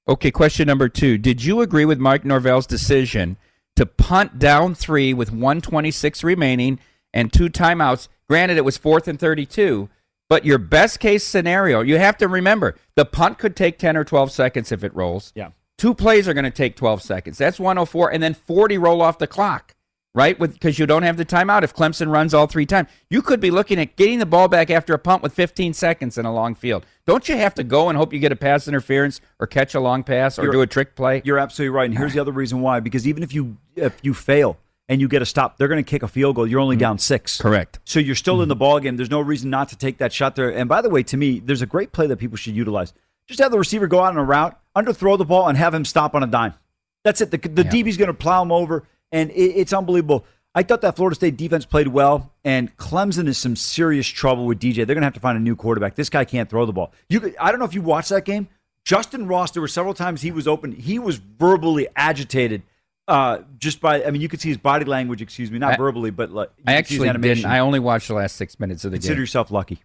[0.08, 1.18] Okay, question number two.
[1.18, 3.36] Did you agree with Mike Norvell's decision
[3.74, 6.78] to punt down three with 126 remaining
[7.16, 8.08] and two timeouts?
[8.28, 9.88] Granted, it was fourth and 32,
[10.28, 14.04] but your best case scenario, you have to remember the punt could take 10 or
[14.04, 15.32] 12 seconds if it rolls.
[15.34, 15.50] Yeah.
[15.78, 17.38] Two plays are going to take 12 seconds.
[17.38, 19.74] That's 104, and then 40 roll off the clock,
[20.14, 20.38] right?
[20.38, 22.88] Because you don't have the timeout if Clemson runs all three times.
[23.08, 26.18] You could be looking at getting the ball back after a punt with 15 seconds
[26.18, 26.84] in a long field.
[27.06, 29.80] Don't you have to go and hope you get a pass interference or catch a
[29.80, 31.22] long pass or You're- do a trick play?
[31.24, 31.88] You're absolutely right.
[31.88, 32.14] And here's ah.
[32.14, 35.26] the other reason why because even if you if you fail and you get a
[35.26, 36.46] stop, they're going to kick a field goal.
[36.46, 36.80] You're only mm-hmm.
[36.80, 37.40] down 6.
[37.40, 37.80] Correct.
[37.84, 38.60] So you're still in the mm-hmm.
[38.60, 38.96] ball game.
[38.96, 40.50] There's no reason not to take that shot there.
[40.50, 42.92] And by the way, to me, there's a great play that people should utilize.
[43.26, 45.84] Just have the receiver go out on a route, underthrow the ball, and have him
[45.84, 46.54] stop on a dime.
[47.02, 47.30] That's it.
[47.30, 50.24] The, the DB's going to plow him over, and it, it's unbelievable.
[50.54, 54.58] I thought that Florida State defense played well, and Clemson is some serious trouble with
[54.58, 54.76] DJ.
[54.76, 55.96] They're going to have to find a new quarterback.
[55.96, 56.92] This guy can't throw the ball.
[57.08, 58.48] You, could- I don't know if you watched that game.
[58.84, 60.70] Justin Ross, there were several times he was open.
[60.72, 62.62] He was verbally agitated
[63.08, 65.22] Uh, just by, I mean, you could see his body language.
[65.22, 67.44] Excuse me, not I- verbally, but like, I could see his actually didn't.
[67.46, 69.16] I only watched the last six minutes of the Consider game.
[69.16, 69.82] Consider yourself lucky.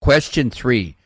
[0.00, 0.96] Question three.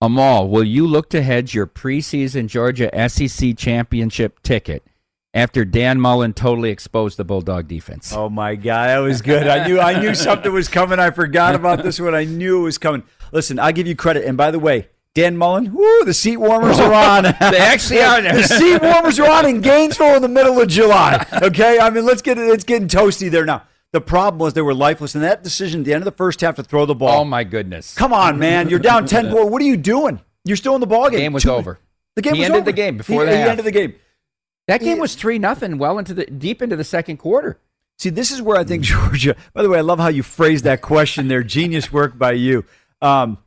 [0.00, 4.84] Amal, will you look to hedge your preseason Georgia SEC championship ticket
[5.32, 8.12] after Dan Mullen totally exposed the Bulldog defense?
[8.12, 9.46] Oh my god, that was good.
[9.48, 10.98] I knew I knew something was coming.
[10.98, 12.14] I forgot about this one.
[12.14, 13.04] I knew it was coming.
[13.32, 14.24] Listen, I give you credit.
[14.26, 17.22] And by the way, Dan Mullen, whoo, the seat warmers are on.
[17.40, 18.20] They actually are.
[18.20, 21.24] the seat warmers are on in Gainesville in the middle of July.
[21.42, 22.42] Okay, I mean let's get it.
[22.50, 23.62] It's getting toasty there now.
[23.92, 26.42] The problem was they were lifeless, and that decision at the end of the first
[26.42, 27.22] half to throw the ball.
[27.22, 27.94] Oh my goodness!
[27.94, 29.30] Come on, man, you're down ten.
[29.32, 30.20] Boy, what are you doing?
[30.44, 31.12] You're still in the ball game.
[31.16, 31.78] The game was Two- over.
[32.14, 32.64] The game He was ended over.
[32.66, 33.48] the game before he, the he half.
[33.50, 33.94] ended the game.
[34.68, 35.78] That game was three nothing.
[35.78, 37.58] Well into the deep into the second quarter.
[37.98, 39.34] See, this is where I think Georgia.
[39.54, 41.42] By the way, I love how you phrased that question there.
[41.42, 42.66] Genius work by you.
[43.00, 43.38] Um,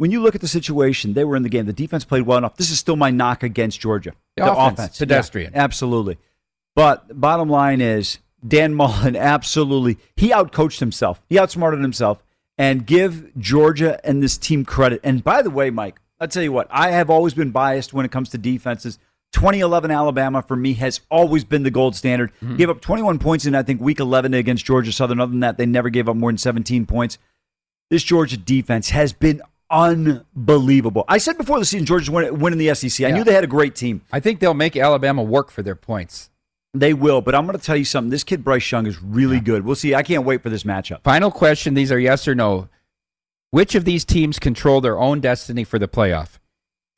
[0.00, 1.66] when you look at the situation, they were in the game.
[1.66, 2.56] The defense played well enough.
[2.56, 4.14] This is still my knock against Georgia.
[4.34, 5.52] The offense, pedestrian.
[5.52, 6.16] Yeah, absolutely.
[6.74, 11.20] But bottom line is Dan Mullen absolutely he outcoached himself.
[11.28, 12.24] He outsmarted himself.
[12.56, 15.00] And give Georgia and this team credit.
[15.04, 18.06] And by the way, Mike, I'll tell you what, I have always been biased when
[18.06, 18.98] it comes to defenses.
[19.32, 22.32] 2011 Alabama for me has always been the gold standard.
[22.42, 22.56] Mm-hmm.
[22.56, 25.20] Gave up 21 points in I think week 11 against Georgia Southern.
[25.20, 27.18] Other than that, they never gave up more than 17 points.
[27.90, 31.04] This Georgia defense has been unbelievable.
[31.08, 33.04] I said before the season, Georgia's win- winning the SEC.
[33.04, 33.14] I Yeah.
[33.16, 34.02] knew they had a great team.
[34.12, 36.30] I think they'll make Alabama work for their points.
[36.72, 38.10] They will, but I'm going to tell you something.
[38.10, 39.64] This kid Bryce Young is really good.
[39.64, 39.94] We'll see.
[39.94, 41.02] I can't wait for this matchup.
[41.02, 41.74] Final question.
[41.74, 42.68] These are yes or no.
[43.50, 46.38] Which of these teams control their own destiny for the playoff?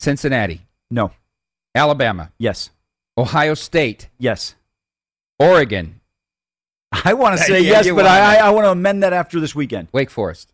[0.00, 1.12] Cincinnati, No.
[1.74, 2.70] Alabama, Yes.
[3.16, 4.54] Ohio State, Yes.
[5.38, 6.00] Oregon,
[7.04, 8.04] I want to say Yeah, yes, but.
[8.04, 9.88] I, I want to amend that after this weekend.
[9.92, 10.52] Wake Forest.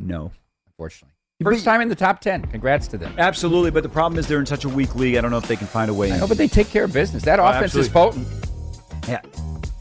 [0.00, 0.32] No.
[0.66, 2.42] Unfortunately, first time in the top ten.
[2.42, 3.12] Congrats to them.
[3.18, 5.16] Absolutely, but the problem is they're in such a weak league.
[5.16, 6.20] I don't know if they can find a way I in.
[6.20, 7.24] know, but they take care of business.
[7.24, 8.24] That Oh, offense is absolutely.
[8.24, 9.08] potent.
[9.08, 9.20] Yeah.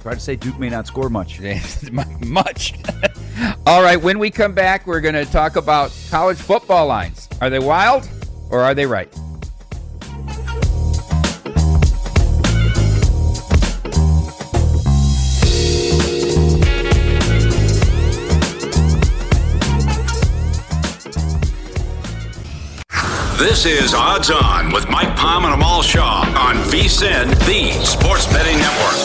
[0.01, 1.39] Try to say Duke may not score much.
[2.25, 2.73] Much.
[3.67, 4.01] All right.
[4.01, 7.29] When we come back, we're going to talk about college football lines.
[7.39, 8.09] Are they wild
[8.49, 9.07] or are they right?
[23.43, 28.57] This is Odds On with Mike Palm and Amal Shaw on VSIN, the Sports Betting
[28.57, 28.95] Network.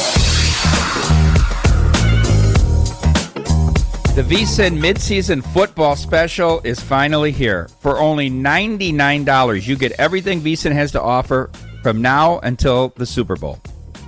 [4.15, 7.67] The VSIN midseason football special is finally here.
[7.81, 11.51] For only $99, you get everything VSIN has to offer
[11.83, 13.59] from now until the Super Bowl.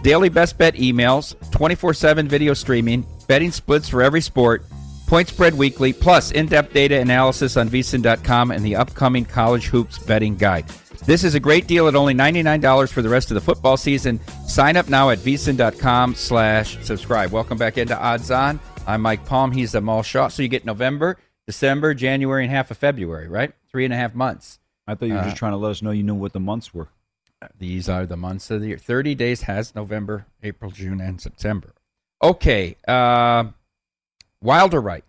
[0.05, 4.63] Daily best bet emails, 24 7 video streaming, betting splits for every sport,
[5.11, 9.99] point spread weekly, plus in depth data analysis on VSIN.com and the upcoming college hoops
[9.99, 10.69] betting guide.
[11.05, 14.21] This is a great deal at only $99 for the rest of the football season.
[14.47, 17.33] Sign up now at VSIN.com slash subscribe.
[17.33, 18.61] Welcome back into Odds On.
[18.87, 19.51] I'm Mike Palm.
[19.51, 20.29] He's Amal Shaw.
[20.29, 23.53] So you get November, December, January, and half of February, right?
[23.69, 24.61] Three and a half months.
[24.87, 26.39] I thought you were Uh, just trying to let us know you knew what the
[26.41, 26.87] months were.
[27.59, 28.79] These are the months of the year.
[28.79, 31.75] 30 days has November, April, June, and September.
[32.23, 32.77] Okay.
[32.87, 33.45] Uh,
[34.43, 35.05] wild or right?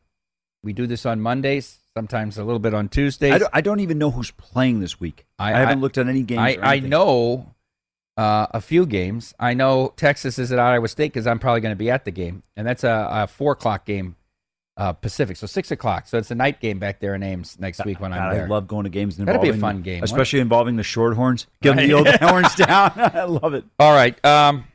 [0.63, 3.33] We do this on Mondays, sometimes a little bit on Tuesdays.
[3.33, 5.25] I don't, I don't even know who's playing this week.
[5.39, 6.57] I, haven't looked at any games.
[6.61, 7.53] I, I know
[8.15, 9.33] uh, a few games.
[9.39, 12.11] I know Texas is at Iowa State because I'm probably going to be at the
[12.11, 14.15] game, and that's a, a four o'clock game
[14.77, 16.07] uh, Pacific, so six o'clock.
[16.07, 18.45] So it's a night game back there in Ames next week when I'm there.
[18.45, 21.45] I love going to games That'd be a fun game, especially involving the Shorthorns.
[21.61, 21.87] Give them Right.
[21.87, 22.91] the old horns down.
[22.95, 23.65] I love it.
[23.79, 24.23] All right.
[24.25, 24.65] Um,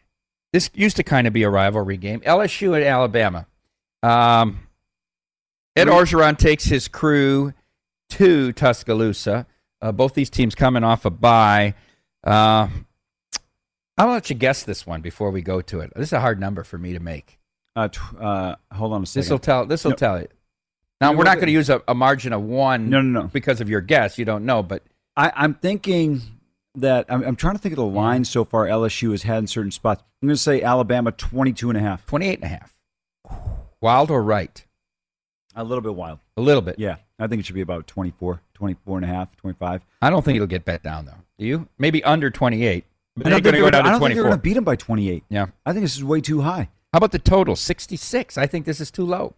[0.53, 2.21] this used to kind of be a rivalry game.
[2.21, 3.47] LSU at Alabama.
[4.07, 4.61] Um,
[5.75, 7.53] Ed Orgeron takes his crew
[8.11, 9.47] to Tuscaloosa.
[9.83, 11.75] Uh, both these teams coming off a bye.
[12.25, 12.69] Uh,
[13.99, 15.93] I'll let you guess this one before we go to it.
[15.97, 17.39] This is a hard number for me to make.
[17.75, 19.23] Uh, t- uh, hold on a second.
[19.23, 19.67] This will tell.
[19.67, 19.97] This will No.
[19.97, 20.29] tell you.
[21.01, 22.89] Now No, we're not going to use a, a margin of one.
[22.89, 23.27] No, no, no.
[23.29, 24.63] Because of your guess, you don't know.
[24.63, 24.83] But
[25.17, 26.23] I, I'm thinking
[26.77, 29.47] that I'm, I'm trying to think of the line so far LSU has had in
[29.47, 30.03] certain spots.
[30.23, 32.07] I'm going to say Alabama 22 and a half.
[32.07, 32.75] 28 and a half.
[33.87, 34.65] Wild or right?
[35.55, 36.19] A little bit wild.
[36.37, 36.77] A little bit.
[36.79, 36.97] Yeah.
[37.21, 39.83] I think it should be about 24, 24 and a half, 25.
[40.03, 41.15] I don't think it'll get bet down though.
[41.39, 41.69] Do you?
[41.79, 42.85] Maybe under 28.
[43.17, 44.37] But I don't think going to they're go down gonna- I don't think they're going
[44.37, 45.23] to beat them by 28.
[45.29, 45.47] Yeah.
[45.65, 46.69] I think this is way too high.
[46.93, 47.55] How about the total?
[47.57, 48.37] 66.
[48.37, 49.35] I think this is too low.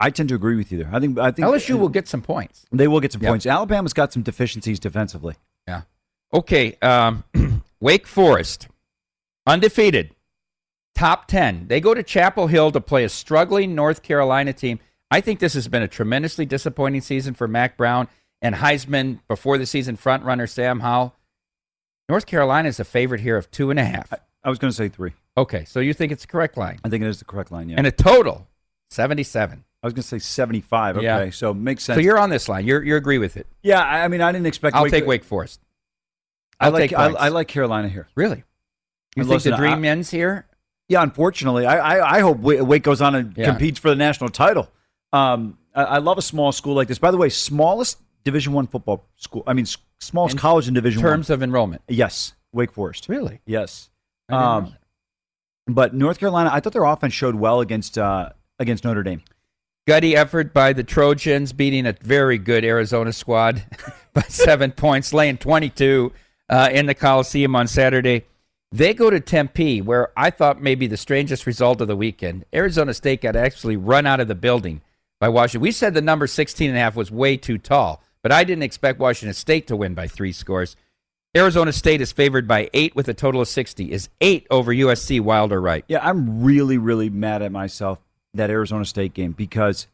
[0.00, 0.90] I tend to agree with you there.
[0.92, 2.64] I think I think LSU will get some points.
[2.72, 3.28] They will get some Yeah.
[3.28, 3.46] points.
[3.46, 5.34] Alabama's got some deficiencies defensively.
[5.68, 5.82] Yeah.
[6.34, 6.76] Okay.
[6.82, 7.22] Um,
[7.80, 8.66] Wake Forest,
[9.46, 10.14] undefeated,
[10.94, 11.68] top 10.
[11.68, 14.78] They go to Chapel Hill to play a struggling North Carolina team.
[15.10, 18.08] I think this has been a tremendously disappointing season for Mack Brown
[18.40, 21.14] and Heisman before the season frontrunner Sam Howell.
[22.08, 24.12] North Carolina is a favorite here of two and a half.
[24.44, 25.12] I was going to say three.
[25.36, 26.78] Okay, so you think it's the correct line.
[26.84, 27.68] I think it is the correct line.
[27.68, 27.76] Yeah.
[27.78, 28.48] And a total,
[28.90, 29.64] 77.
[29.82, 30.96] I was going to say 75.
[30.98, 31.30] Okay, Yeah.
[31.30, 31.96] so makes sense.
[31.96, 32.66] So you're on this line.
[32.66, 33.46] You're, you agree with it.
[33.62, 34.76] yeah, I I mean, I didn't expect.
[34.76, 35.60] I'll Wake, take Wake Forest.
[36.60, 36.90] I I'll like.
[36.90, 37.06] take I.
[37.12, 38.08] I like Carolina here.
[38.14, 38.44] Really?
[39.16, 40.46] You And think the dream I- ends here?
[40.92, 43.46] Yeah, unfortunately, I I, I hope Wake goes on and Yeah.
[43.46, 44.70] competes for the national title.
[45.12, 46.98] Um, I, I love a small school like this.
[46.98, 49.42] By the way, smallest Division One football school.
[49.46, 49.66] I mean,
[50.00, 51.82] smallest In college in Division terms of enrollment.
[51.88, 53.08] Yes, Wake Forest.
[53.08, 53.40] Really?
[53.46, 53.90] Yes.
[54.28, 54.76] I didn't know Um,
[55.66, 59.22] but North Carolina, I thought their offense showed well against uh, against Notre Dame.
[59.86, 63.64] Gutty effort by the Trojans, beating a very good Arizona squad
[64.12, 66.12] by seven points, laying 22
[66.48, 68.24] uh, in the Coliseum on Saturday.
[68.72, 72.46] They go to Tempe, where I thought maybe the strangest result of the weekend.
[72.54, 74.80] Arizona State got actually run out of the building
[75.20, 75.60] by Washington.
[75.60, 78.62] We said the number 16 and a half was way too tall, but I didn't
[78.62, 80.74] expect Washington State to win by three scores.
[81.36, 83.92] Arizona State is favored by eight with a total of 60.
[83.92, 85.84] Is eight over USC, wild or right?
[85.86, 87.98] Yeah, I'm really, really mad at myself
[88.34, 89.86] that Arizona State game because,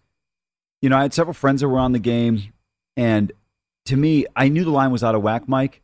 [0.83, 2.53] you know, I had several friends that were on the game,
[2.97, 3.33] and
[3.87, 5.83] to me, I knew the line was out of whack, Mike,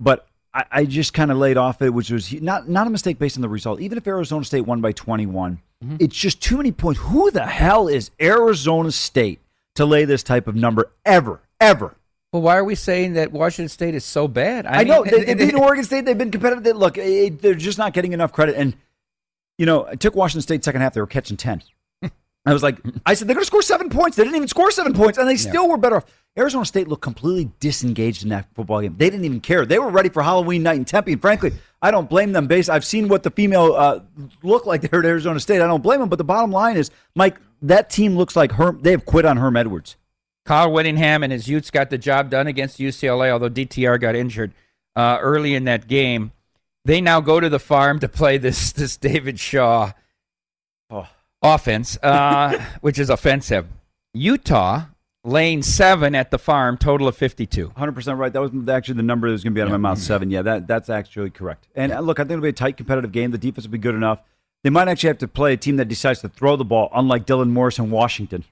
[0.00, 3.18] but I, I just kind of laid off it, which was not not a mistake
[3.18, 3.80] based on the result.
[3.80, 5.96] Even if Arizona State won by 21, mm-hmm.
[6.00, 7.00] it's just too many points.
[7.00, 9.40] Who the hell is Arizona State
[9.76, 11.94] to lay this type of number ever, ever?
[12.32, 14.64] Well, why are we saying that Washington State is so bad?
[14.64, 16.04] I, know they, they've beaten Oregon State.
[16.04, 16.62] They've been competitive.
[16.62, 18.56] They, look, it, they're just not getting enough credit.
[18.56, 18.76] And
[19.58, 20.94] you know, I took Washington State second half.
[20.94, 21.62] They were catching ten.
[22.50, 24.16] I was like, I said they're going to score seven points.
[24.16, 26.04] They didn't even score seven points, and they still were better off.
[26.38, 28.94] Arizona State looked completely disengaged in that football game.
[28.96, 29.66] They didn't even care.
[29.66, 31.12] They were ready for Halloween night in Tempe.
[31.12, 32.46] And frankly, I don't blame them.
[32.46, 34.00] Based, I've seen what the female uh,
[34.42, 35.60] look like there at Arizona State.
[35.60, 36.08] I don't blame them.
[36.08, 38.80] But the bottom line is, Mike, that team looks like Herm.
[38.82, 39.96] They have quit on Herm Edwards.
[40.44, 44.52] Kyle Whittingham and his Utes got the job done against UCLA, although DTR got injured
[44.96, 46.32] uh, early in that game.
[46.84, 49.92] They now go to the farm to play this this David Shaw.
[51.42, 53.66] Offense, uh, which is offensive.
[54.12, 54.84] Utah
[55.22, 57.68] lane seven at the farm, total of fifty-two.
[57.76, 58.32] 100% right.
[58.32, 59.98] That was actually the number that was going to be out of my mouth.
[59.98, 60.30] Seven.
[60.30, 61.68] Yeah, that, that's actually correct.
[61.74, 63.30] And uh, look, I think it'll be a tight, competitive game.
[63.30, 64.20] The defense will be good enough.
[64.62, 67.26] They might actually have to play a team that decides to throw the ball, unlike
[67.26, 68.44] Dylan Morris in Washington.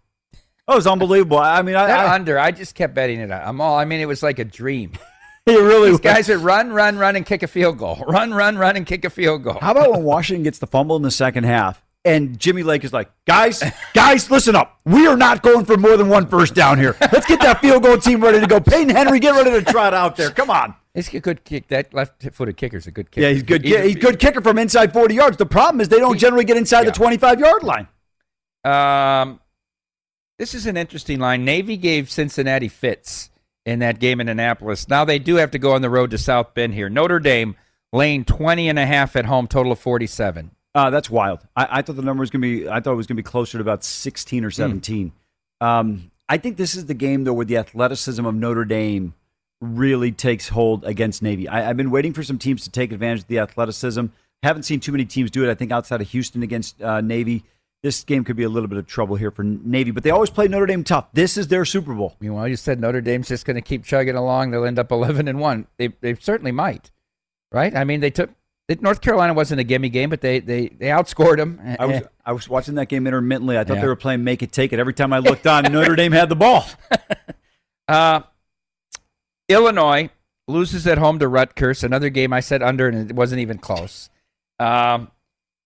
[0.67, 1.39] Oh, it was unbelievable.
[1.39, 3.31] I mean, I, That I under, I just kept betting it.
[3.31, 3.77] I'm all.
[3.79, 4.93] I mean, it was like a dream.
[5.47, 6.01] it really These was.
[6.01, 8.05] guys would run, run, run, and kick a field goal.
[8.07, 9.59] Run, run, run, and kick a field goal.
[9.61, 12.93] How about when Washington gets the fumble in the second half, and Jimmy Lake is
[12.93, 13.63] like, "Guys,
[13.95, 14.79] guys, listen up.
[14.85, 16.97] We are not going for more than one first down here.
[17.13, 18.61] Let's get that field goal team ready to go.
[18.61, 20.31] Peyton Henry, get ready to trot out there.
[20.31, 21.69] Come on." He's a good kick.
[21.69, 23.27] That left-footed kicker's a good kicker.
[23.27, 23.65] Yeah, he's good.
[23.65, 25.37] Yeah, he's good kicker from inside 40 yards.
[25.37, 26.87] The problem is they don't generally get inside Yeah.
[26.87, 27.87] the 25 yard line.
[28.65, 29.39] Um,
[30.39, 31.45] this is an interesting line.
[31.45, 33.31] Navy gave Cincinnati fits
[33.65, 34.89] in that game in Annapolis.
[34.89, 36.89] Now they do have to go on the road to South Bend here.
[36.89, 37.55] Notre Dame
[37.93, 40.51] laying 20 and a half at home, total of 47.
[40.79, 41.41] Uh, that's wild.
[41.57, 42.69] I, I thought the number was going to be.
[42.69, 45.11] I thought it was going to be closer to about 16 or 17.
[45.61, 49.15] Um, I think this is the game though where the athleticism of Notre Dame
[49.61, 51.49] really takes hold against Navy.
[51.49, 54.07] I, I've been waiting for some teams to take advantage of the athleticism.
[54.45, 55.51] Haven't seen too many teams do it.
[55.51, 57.43] I think outside of Houston against uh, Navy,
[57.83, 59.91] this game could be a little bit of trouble here for Navy.
[59.91, 61.09] But they always play Notre Dame tough.
[61.13, 62.15] This is their Super Bowl.
[62.21, 64.53] Meanwhile, you said Notre Dame's just going to keep chugging along.
[64.53, 65.67] They'll end up 11 and 1.
[65.77, 66.93] They, they certainly might,
[67.51, 67.75] right?
[67.75, 68.31] I mean, they took.
[68.69, 71.59] It, North Carolina wasn't a gimme game, but they, they, they outscored them.
[71.79, 73.57] I was I was watching that game intermittently.
[73.59, 73.81] I thought Yeah.
[73.83, 74.79] they were playing make it take it.
[74.79, 76.67] Every time I looked on, Notre Dame had the ball.
[77.89, 78.21] Uh,
[79.49, 80.11] Illinois
[80.47, 81.83] loses at home to Rutgers.
[81.83, 84.11] Another game I said under, and it wasn't even close.
[84.59, 85.11] Um,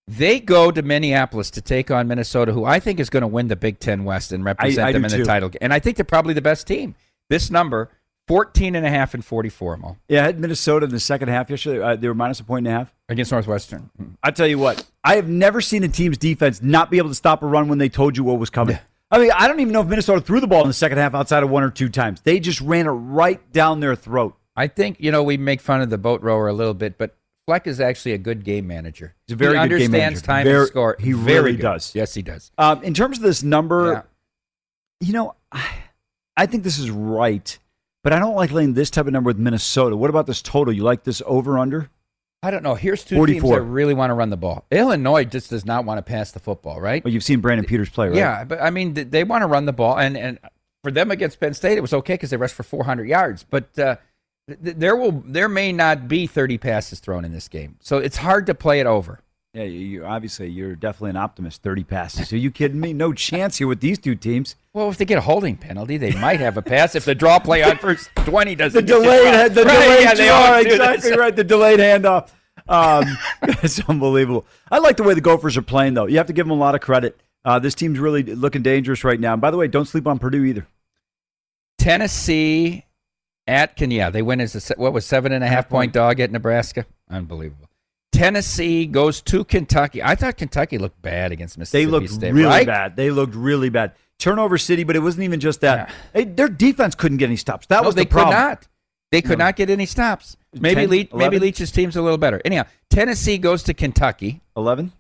[0.07, 3.49] they go to Minneapolis to take on Minnesota, who I think is going to win
[3.49, 5.49] the Big Ten West and represent I- I them in the title.
[5.49, 5.59] game.
[5.63, 6.95] And I think they're probably the best team.
[7.29, 7.91] This number,
[8.33, 11.51] 14 and a half and 44, Mo, Yeah, I had Minnesota in the second half
[11.51, 11.83] yesterday.
[11.83, 12.95] Uh, they were minus a point and a half.
[13.11, 13.91] against Northwestern.
[14.23, 17.15] I tell you what, I have never seen a team's defense not be able to
[17.15, 18.79] stop a run when they told you what was coming.
[19.11, 21.15] I mean, I don't even know if Minnesota threw the ball in the second half
[21.15, 22.23] outside of one or two times.
[22.23, 24.35] They just ran it right down their throat.
[24.57, 27.15] I think, you know, we make fun of the boat rower a little bit, but
[27.47, 29.15] Fleck is actually a good game manager.
[29.27, 30.97] He's a very he good game understands time Very- and score.
[30.99, 31.63] he Very really good.
[31.63, 31.95] does.
[31.95, 32.51] Yes, he does.
[32.57, 35.07] Um, in terms of this number, Yeah.
[35.07, 35.67] you know, I,
[36.35, 37.59] I think this is right,
[38.03, 39.97] but I don't like laying this type of number with Minnesota.
[39.97, 40.73] What about this total?
[40.73, 41.91] You like this over under?
[42.43, 42.75] I don't know.
[42.75, 43.41] Here's two 44.
[43.41, 44.65] teams that really want to run the ball.
[44.73, 47.05] Illinois just does not want to pass the football, right?
[47.05, 48.17] Well, you've seen Brandon Peters play, right?
[48.17, 50.39] Yeah, but I mean, they want to run the ball, and and
[50.83, 53.45] for them against Penn State, it was okay because they rushed for 400 yards.
[53.49, 53.97] But uh,
[54.49, 58.17] th- there will there may not be 30 passes thrown in this game, so it's
[58.17, 59.21] hard to play it over.
[59.55, 61.63] Yeah, you, you obviously you're definitely an optimist.
[61.63, 62.33] Thirty passes.
[62.33, 62.95] Are you kidding me?
[62.95, 64.57] No chance here with these two teams.
[64.73, 67.39] Well, if they get a holding penalty, they might have a pass if the draw
[67.39, 68.75] play on first 20 doesn't.
[68.87, 69.55] The get you delayed, dropped.
[69.55, 71.19] the Right, delayed yeah, they draw, exactly this.
[71.19, 71.37] right.
[71.37, 72.31] The delayed handoff.
[72.67, 73.05] Um,
[73.63, 74.47] it's unbelievable.
[74.71, 76.07] I like the way the Gophers are playing, though.
[76.07, 77.21] You have to give them a lot of credit.
[77.45, 79.35] Uh, this team's really looking dangerous right now.
[79.35, 80.67] And by the way, don't sleep on Purdue either.
[81.79, 82.85] Tennessee
[83.47, 85.93] at Can yeah, they went as a se- what was seven and a half point
[85.93, 86.87] dog at Nebraska.
[87.11, 87.69] Unbelievable.
[88.13, 90.03] Tennessee goes to Kentucky.
[90.03, 92.33] I thought Kentucky looked bad against Mississippi They looked State.
[92.33, 92.67] really right?
[92.67, 92.95] bad.
[92.97, 93.93] They looked really bad.
[94.19, 95.91] Turnover city, but it wasn't even just that.
[96.13, 97.67] They, their defense couldn't get any stops.
[97.67, 98.35] That No, was they the problem.
[98.35, 98.69] could not.
[99.11, 99.47] They could No.
[99.47, 100.37] not get any stops.
[100.55, 102.41] Maybe 10, Leach, maybe Leach's team's a little better.
[102.45, 104.41] Anyhow, Tennessee goes to Kentucky.
[104.57, 104.93] 11?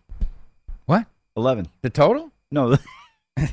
[0.86, 1.06] What?
[1.36, 1.68] 11.
[1.82, 2.30] The total?
[2.50, 2.76] No.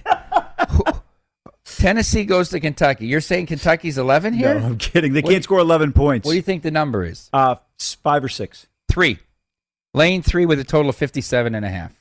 [1.66, 3.06] Tennessee goes to Kentucky.
[3.08, 4.60] You're saying Kentucky's 11 here?
[4.60, 5.14] No, I'm kidding.
[5.14, 6.26] They What- can't score 11 points.
[6.26, 7.30] What do you think the number is?
[7.32, 7.56] Uh,
[8.04, 8.68] five or six.
[8.90, 9.20] Three.
[9.94, 11.94] Lane three with a total of 57 and a half.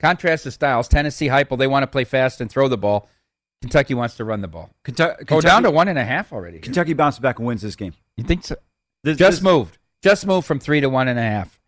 [0.00, 0.88] Contrast the styles.
[0.88, 3.08] Tennessee Heupel, they want to play fast and throw the ball.
[3.60, 4.70] Kentucky wants to run the ball.
[4.72, 6.58] Oh, Kentucky, Go down to one and a half already.
[6.60, 7.92] Kentucky bounces back and wins this game.
[8.16, 8.56] You think so?
[9.04, 9.78] This- Just this- moved.
[10.02, 11.60] Just moved from three to one and a half.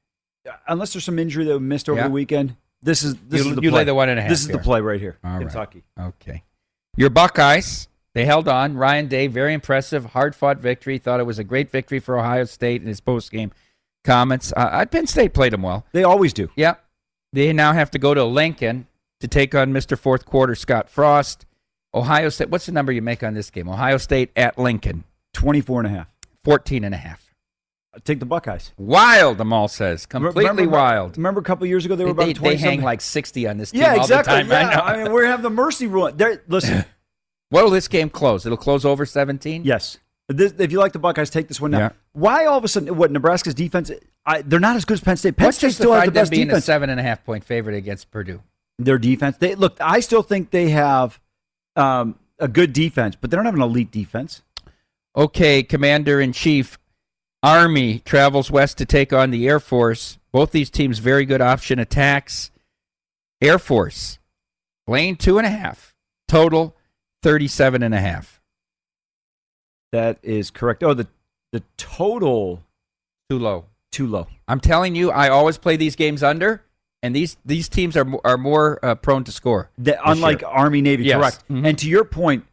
[0.66, 2.06] Unless there's some injury that we missed over Yeah.
[2.06, 3.80] the weekend, this is this You- is the you play.
[3.80, 4.56] lay the one and a half This is here.
[4.56, 5.18] the play right here.
[5.22, 5.40] All right.
[5.40, 5.84] Kentucky.
[6.00, 6.42] Okay.
[6.96, 8.76] Your Buckeyes, they held on.
[8.76, 10.96] Ryan Day, very impressive, hard fought victory.
[10.98, 13.52] Thought it was a great victory for Ohio State in his post game
[14.04, 14.52] comments.
[14.56, 15.84] Uh, Penn State played them well.
[15.92, 16.50] They always do.
[16.56, 16.84] Yep.
[17.32, 18.86] They now have to go to Lincoln
[19.20, 19.98] to take on Mr.
[19.98, 21.46] Fourth Quarter Scott Frost.
[21.94, 23.68] Ohio State, what's the number you make on this game?
[23.68, 26.08] Ohio State at Lincoln, 24 and a half.
[26.44, 27.20] 14 and a half.
[28.04, 28.72] Take the Buckeyes.
[28.78, 30.06] Wild, Amal says.
[30.06, 31.16] Completely Remember- wild.
[31.18, 32.84] Remember a couple years ago they were about They, 20 they hang something?
[32.86, 34.34] like 60 on this team Yeah, all exactly.
[34.42, 34.48] the time.
[34.70, 34.80] Yeah.
[34.80, 35.04] I know.
[35.04, 36.10] mean, we have the mercy rule.
[36.48, 36.84] Listen.
[37.50, 38.46] What will this game close?
[38.46, 39.64] It'll close over 17?
[39.64, 39.98] yes.
[40.28, 41.78] This, if you like the Buckeyes, take this one now.
[41.78, 41.90] Yeah.
[42.12, 42.96] Why all of a sudden?
[42.96, 43.90] What Nebraska's defense?
[44.24, 45.36] I, they're not as good as Penn State.
[45.36, 46.64] Penn What's State still has the best being defense.
[46.64, 48.42] a seven and a half point favorite against Purdue?
[48.78, 49.36] Their defense.
[49.36, 49.76] They look.
[49.80, 51.20] I still think they have
[51.76, 54.42] um, a good defense, but they don't have an elite defense.
[55.14, 56.78] Okay, Commander in Chief,
[57.42, 60.18] Army travels west to take on the Air Force.
[60.30, 62.50] Both these teams very good option attacks.
[63.42, 64.18] Air Force,
[64.86, 65.94] lane two and a half,
[66.28, 66.76] total
[67.22, 68.31] 37 and a half.
[69.92, 70.82] That is correct.
[70.82, 71.06] Oh, the
[71.52, 72.62] the total
[73.30, 73.66] Too low.
[73.90, 74.26] too low.
[74.48, 76.62] I'm telling you, I always play these games under,
[77.02, 79.70] and these these teams are are more uh, prone to score.
[79.78, 80.50] That, unlike year.
[80.50, 81.18] Army Navy, Yes.
[81.18, 81.48] correct.
[81.48, 81.66] Mhm.
[81.68, 82.46] And to your point,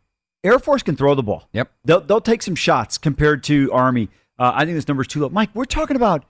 [0.43, 1.47] Air Force can throw the ball.
[1.53, 1.71] Yep.
[1.85, 4.09] They'll they'll take some shots compared to Army.
[4.37, 5.29] Uh, I think this number's too low.
[5.29, 6.25] Mike, we're talking about.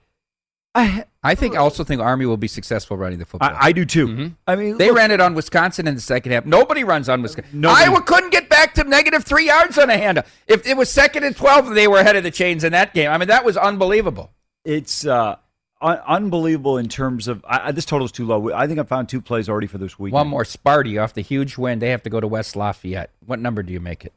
[0.74, 3.50] I I think I also think Army will be successful running the football.
[3.50, 4.06] I, I do too.
[4.06, 4.34] Mhm.
[4.46, 6.46] I mean, They look, ran it on Wisconsin in the second half.
[6.46, 7.60] Nobody runs on Wisconsin.
[7.60, 7.84] Nobody.
[7.86, 10.26] Iowa couldn't get back to negative three yards on a handoff.
[10.46, 13.10] If it was second and twelve, they were ahead of the chains in that game.
[13.10, 14.30] I mean, that was unbelievable.
[14.64, 15.36] it's uh,
[15.82, 18.52] un- unbelievable in terms of I, I- this total's too low.
[18.52, 20.12] I think I found two plays already for this week.
[20.14, 21.80] One more Sparty off the huge win.
[21.80, 23.10] They have to go to West Lafayette.
[23.26, 24.12] What number do you make it?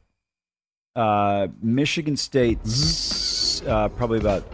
[0.94, 3.68] Uh, Michigan State, Mm-hmm.
[3.68, 4.44] uh, probably about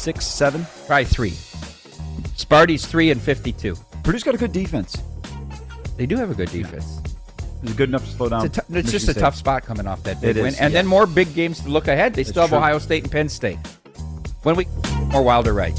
[0.00, 0.66] six, seven.
[0.86, 1.34] Try three.
[2.36, 3.76] Sparty's three and fifty-two.
[4.02, 4.96] Purdue's got a good defense.
[5.96, 7.00] They do have a good defense.
[7.62, 8.46] Is it good enough to slow down?
[8.46, 9.20] It's, a t- it's just a State?
[9.20, 10.78] tough spot coming off that big It win, is, and yeah.
[10.78, 12.14] then more big games to look ahead.
[12.14, 12.58] They still have true.
[12.58, 13.58] Ohio State and Penn State.
[14.42, 14.66] When we
[15.08, 15.78] more Wilder right.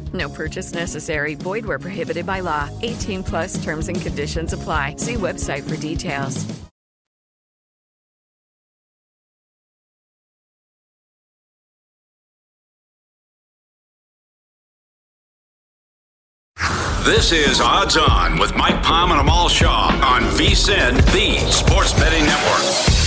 [0.13, 1.35] No purchase necessary.
[1.35, 2.69] Void where prohibited by law.
[2.81, 4.95] 18 plus terms and conditions apply.
[4.97, 6.45] See website for details.
[17.03, 22.23] This is Odds On with Mike Palm and Amal Shaw on VSIN, the Sports Betting
[22.25, 23.00] Network.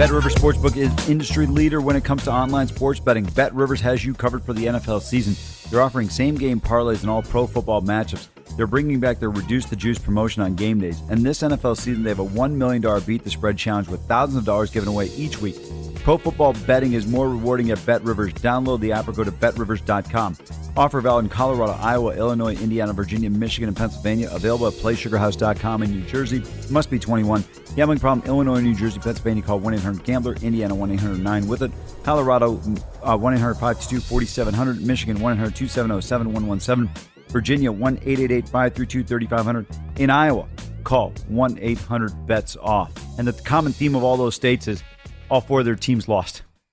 [0.00, 3.24] Bet Rivers Sportsbook is industry leader when it comes to online sports betting.
[3.24, 5.34] Bet Rivers has you covered for the NFL season.
[5.70, 8.28] They're offering same game parlays in all pro football matchups.
[8.56, 11.00] They're bringing back their Reduce the Juice promotion on game days.
[11.08, 14.38] And this NFL season, they have a $1 million Beat the Spread challenge with thousands
[14.38, 15.56] of dollars given away each week.
[16.02, 18.32] Pro football betting is more rewarding at Bet Rivers.
[18.34, 20.36] Download the app or go to betrivers.com.
[20.76, 24.30] Offer valid in Colorado, Iowa, Illinois, Indiana, Virginia, Michigan, and Pennsylvania.
[24.32, 26.42] Available at PlaySugarHouse.com in New Jersey.
[26.70, 27.44] Must be 21.
[27.76, 29.42] Gambling problem, Illinois, New Jersey, Pennsylvania.
[29.42, 30.36] Call 1 800 Gambler.
[30.42, 31.70] Indiana 1 800 9 with it.
[32.02, 32.60] Colorado
[33.02, 34.86] uh, 1 800 522 4700.
[34.86, 36.90] Michigan 1 800 270 7117.
[37.28, 39.66] Virginia 1 888 532 3500.
[39.96, 40.48] In Iowa,
[40.84, 42.92] call 1 800 bets off.
[43.18, 44.82] And the common theme of all those states is
[45.30, 46.42] all four of their teams lost.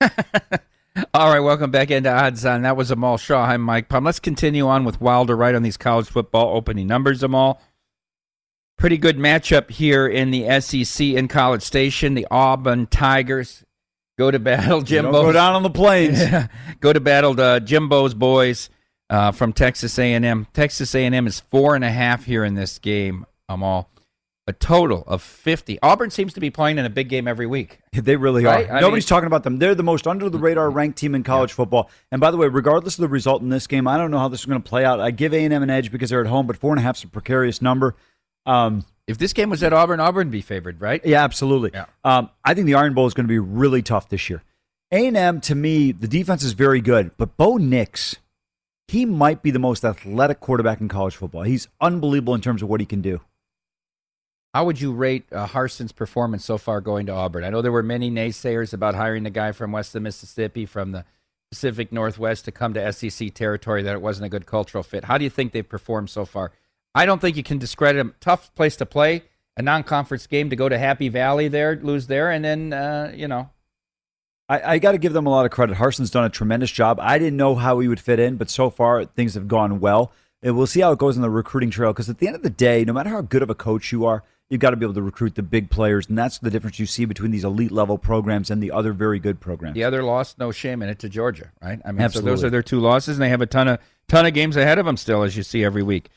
[1.14, 2.62] All right, welcome back into Odds On.
[2.62, 3.44] That was Amal Shaw.
[3.44, 4.02] I'm Mike Palm.
[4.04, 7.60] Let's continue on with Wilder right on these college football opening numbers, Amal.
[8.76, 12.14] Pretty good matchup here in the SEC in College Station.
[12.14, 13.64] The Auburn Tigers
[14.18, 15.12] go to battle Jimbo.
[15.12, 16.20] Go down on the plains.
[16.80, 18.68] go to battle uh, Jimbo's boys
[19.08, 20.46] uh, from Texas A&M.
[20.52, 23.88] Texas A&M is four and a half here in this game, Amal
[24.46, 25.78] a total of 50.
[25.82, 27.80] Auburn seems to be playing in a big game every week.
[27.92, 28.66] They really Right?
[28.70, 28.76] are.
[28.76, 29.58] I Nobody's mean- talking about them.
[29.58, 31.90] They're the most under the radar ranked team in college football.
[32.10, 34.28] And by the way, regardless of the result in this game, I don't know how
[34.28, 35.00] this is going to play out.
[35.00, 36.82] I give A and M an edge because they're at home, but four and a
[36.82, 37.94] half is a precarious number.
[38.46, 41.04] Um, If this game was at Auburn, Auburn would be favored, right?
[41.04, 41.70] yeah, absolutely.
[41.72, 41.86] Yeah.
[42.04, 44.42] Um, I think the Iron Bowl is going to be really tough this year.
[44.92, 48.16] A and M to me, the defense is very good, but Bo Nix,
[48.86, 51.42] he might be the most athletic quarterback in college football.
[51.42, 53.20] He's unbelievable in terms of what he can do.
[54.54, 57.44] How would you rate uh, Harsin's performance so far going to Auburn?
[57.44, 60.92] I know there were many naysayers about hiring the guy from west of Mississippi, from
[60.92, 61.04] the
[61.50, 65.04] Pacific Northwest, to come to SEC territory, that it wasn't a good cultural fit.
[65.04, 66.52] How do you think they've performed so far?
[66.94, 68.14] I don't think you can discredit them.
[68.20, 69.22] Tough place to play,
[69.56, 73.12] a non conference game to go to Happy Valley there, lose there, and then, uh,
[73.14, 73.50] you know,
[74.48, 75.76] I, I got to give them a lot of credit.
[75.76, 76.98] Harsin's done a tremendous job.
[77.00, 80.12] I didn't know how he would fit in, but so far things have gone well.
[80.42, 82.42] And we'll see how it goes on the recruiting trail because at the end of
[82.42, 84.84] the day, no matter how good of a coach you are, you've got to be
[84.84, 86.08] able to recruit the big players.
[86.08, 89.18] And that's the difference you see between these elite level programs and the other very
[89.18, 89.74] good programs.
[89.74, 91.80] The other loss, no shame in it to Georgia, right?
[91.84, 94.26] I mean, so those are their two losses, and they have a ton of ton
[94.26, 96.08] of games ahead of them still, as you see every week.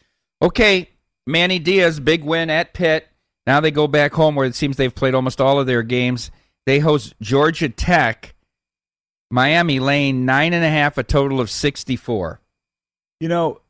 [0.42, 0.89] Okay,
[1.28, 3.08] Manny Diaz, big win at Pitt.
[3.46, 6.32] Now they go back home where it seems they've played almost all of their games.
[6.66, 8.36] They host Georgia Tech.
[9.30, 12.42] Miami laying nine and a half, a total of sixty-four.
[13.20, 13.62] You know,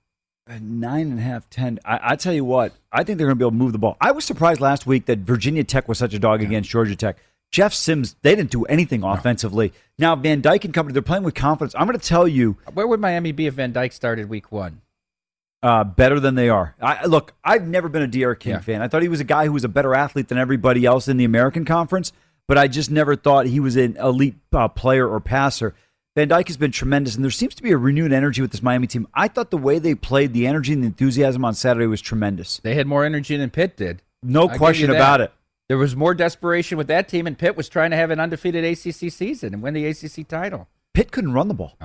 [0.47, 1.79] a nine and a half, ten.
[1.85, 3.77] I, I tell you what, I think they're going to be able to move the
[3.77, 3.97] ball.
[4.01, 7.17] I was surprised last week that Virginia Tech was such a dog against Georgia Tech.
[7.51, 9.73] Jeff Sims, they didn't do anything offensively.
[9.99, 11.75] Now Van Dyke and company, they're playing with confidence.
[11.77, 14.81] I'm going to tell you, Where would Miami be if Van Dyke started week one?
[15.63, 16.75] Uh, better than they are.
[16.81, 18.59] I, look, I've never been a D'Eriq King Yeah.
[18.61, 18.81] fan.
[18.81, 21.17] I thought he was a guy who was a better athlete than everybody else in
[21.17, 22.11] the American Conference,
[22.47, 25.75] but I just never thought he was an elite uh, player or passer.
[26.15, 28.63] Van Dyke has been tremendous, and there seems to be a renewed energy with this
[28.63, 29.07] Miami team.
[29.13, 32.57] I thought the way they played, the energy and the enthusiasm on Saturday was tremendous.
[32.63, 34.01] They had more energy than Pitt did.
[34.23, 35.31] No I'll question about it.
[35.69, 38.65] There was more desperation with that team, and Pitt was trying to have an undefeated
[38.65, 40.67] ACC season and win the ACC title.
[40.93, 41.77] Pitt couldn't run the ball.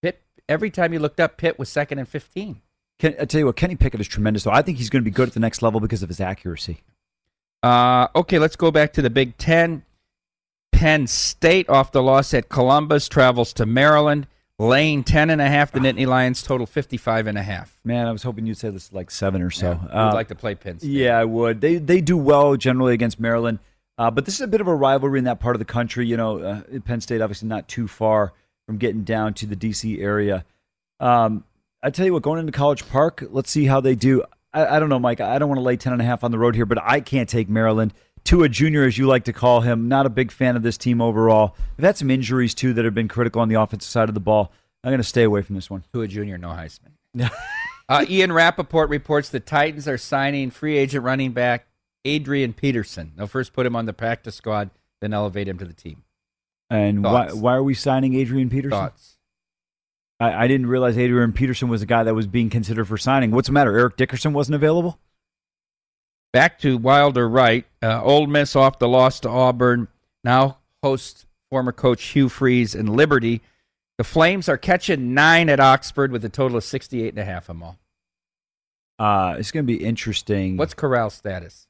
[0.00, 2.62] Pitt, every time you looked up, Pitt was second and 15.
[2.98, 4.50] Ken, I tell you what, Kenny Pickett is tremendous, though.
[4.50, 6.82] I think he's going to be good at the next level because of his accuracy.
[7.62, 9.84] Uh, okay, let's go back to the Big Ten.
[10.72, 14.26] Penn State off the loss at Columbus travels to Maryland,
[14.58, 15.72] laying ten and a half.
[15.72, 17.80] The Nittany Lions total fifty-five and a half.
[17.84, 19.72] Man, I was hoping you'd say this is like seven or so.
[19.72, 20.88] Yeah, Uh, we'd like to play Penn State.
[20.90, 21.60] Yeah, I would.
[21.60, 23.58] They they do well generally against Maryland,
[23.96, 26.06] uh, but this is a bit of a rivalry in that part of the country.
[26.06, 28.32] You know, uh, Penn State obviously not too far
[28.66, 30.00] from getting down to the D.C.
[30.00, 30.44] area.
[31.00, 31.42] Um,
[31.82, 34.24] I tell you what, going into College Park, let's see how they do.
[34.52, 35.20] I, I don't know, Mike.
[35.20, 37.00] I don't want to lay ten and a half on the road here, but I
[37.00, 37.94] can't take Maryland.
[38.24, 41.00] Tua Junior, as you like to call him, not a big fan of this team
[41.00, 41.56] overall.
[41.76, 44.20] They've had some injuries too that have been critical on the offensive side of the
[44.20, 44.52] ball.
[44.82, 45.84] I'm going to stay away from this one.
[45.92, 46.92] Tua Junior, no Heisman.
[47.88, 51.66] Uh, Ian Rapoport reports the Titans are signing free agent running back
[52.04, 53.12] Adrian Peterson.
[53.16, 54.70] They'll first put him on the practice squad,
[55.00, 56.04] then elevate him to the team.
[56.68, 58.78] And why, why are we signing Adrian Peterson?
[58.78, 59.17] Thoughts?
[60.20, 63.30] I, I didn't realize Adrian Peterson was the guy that was being considered for signing.
[63.30, 63.76] What's the matter?
[63.78, 64.98] Eric Dickerson wasn't available?
[66.32, 67.64] Back to Wilder Right.
[67.82, 69.88] Uh, Ole Miss off the loss to Auburn.
[70.24, 73.40] Now hosts former coach Hugh Freeze and Liberty.
[73.96, 77.48] The Flames are catching nine at Oxford with a total of 68 and a half
[77.48, 77.78] Amal.
[78.98, 80.56] Uh, it's going to be interesting.
[80.56, 81.66] What's Corral status?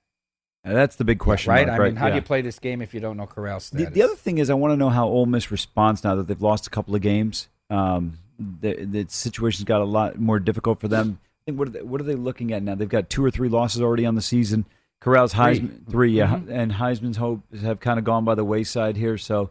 [0.66, 1.66] Uh, that's the big question, right?
[1.66, 3.78] mark, I mean, how do you play this game if you don't know Corral's The,
[3.78, 3.94] status?
[3.94, 6.42] the other thing is, I want to know how Ole Miss responds now that they've
[6.42, 7.49] lost a couple of games.
[7.70, 11.18] Um, the, the situation's got a lot more difficult for them.
[11.22, 12.74] I think what are they, what are they looking at now?
[12.74, 14.64] They've got two or three losses already on the season.
[15.01, 15.43] Corral's Three.
[15.61, 16.51] Heisman three, yeah, Mhm.
[16.51, 19.16] and Heisman's hopes have kind of gone by the wayside here.
[19.16, 19.51] So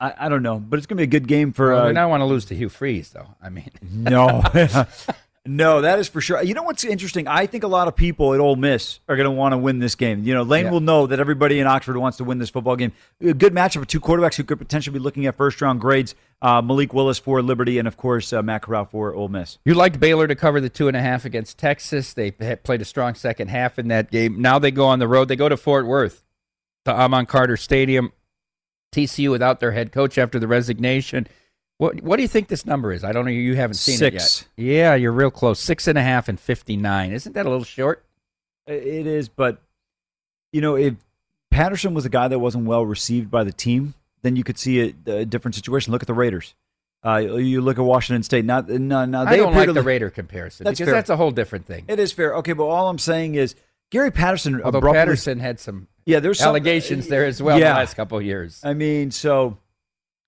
[0.00, 1.72] I, I don't know, but it's going to be a good game for.
[1.72, 3.28] Well, uh, don't want to lose to Hugh Freeze, though.
[3.42, 4.42] I mean, no.
[5.46, 6.42] no, that is for sure.
[6.42, 7.26] You know what's interesting?
[7.26, 9.78] I think a lot of people at Ole Miss are going to want to win
[9.78, 10.22] this game.
[10.22, 10.70] You know, Lane Yeah.
[10.70, 12.92] will know that everybody in Oxford wants to win this football game.
[13.22, 16.14] A good matchup of two quarterbacks who could potentially be looking at first round grades.
[16.42, 19.58] Uh, Malik Willis for Liberty, and of course uh, Matt Corral for Ole Miss.
[19.64, 22.12] You liked Baylor to cover the two and a half against Texas.
[22.12, 24.40] They played a strong second half in that game.
[24.42, 25.28] Now they go on the road.
[25.28, 26.22] They go to Fort Worth,
[26.84, 28.12] to Amon Carter Stadium.
[28.92, 31.26] TCU without their head coach after the resignation.
[31.80, 33.04] What What do you think this number is?
[33.04, 33.30] I don't know.
[33.30, 34.42] You haven't seen Six.
[34.56, 34.66] it yet.
[34.74, 35.58] Yeah, you're real close.
[35.58, 37.10] Six and a half and fifty nine.
[37.12, 38.04] Isn't that a little short?
[38.66, 39.62] It is, but
[40.52, 40.94] you know, if
[41.50, 44.94] Patterson was a guy that wasn't well received by the team, then you could see
[45.06, 45.90] a, a different situation.
[45.92, 46.54] Look at the Raiders.
[47.02, 48.44] Uh, you look at Washington State.
[48.44, 50.94] Not, no, no, I they don't like to- the Raider comparison That's because fair.
[50.94, 51.86] that's a whole different thing.
[51.88, 52.34] It is fair.
[52.36, 53.54] Okay, but all I'm saying is
[53.90, 54.60] Gary Patterson.
[54.62, 57.72] Although abruptly- Patterson had some yeah, there's some- allegations there as well in Yeah.
[57.72, 58.60] the last couple of years.
[58.62, 59.56] I mean, so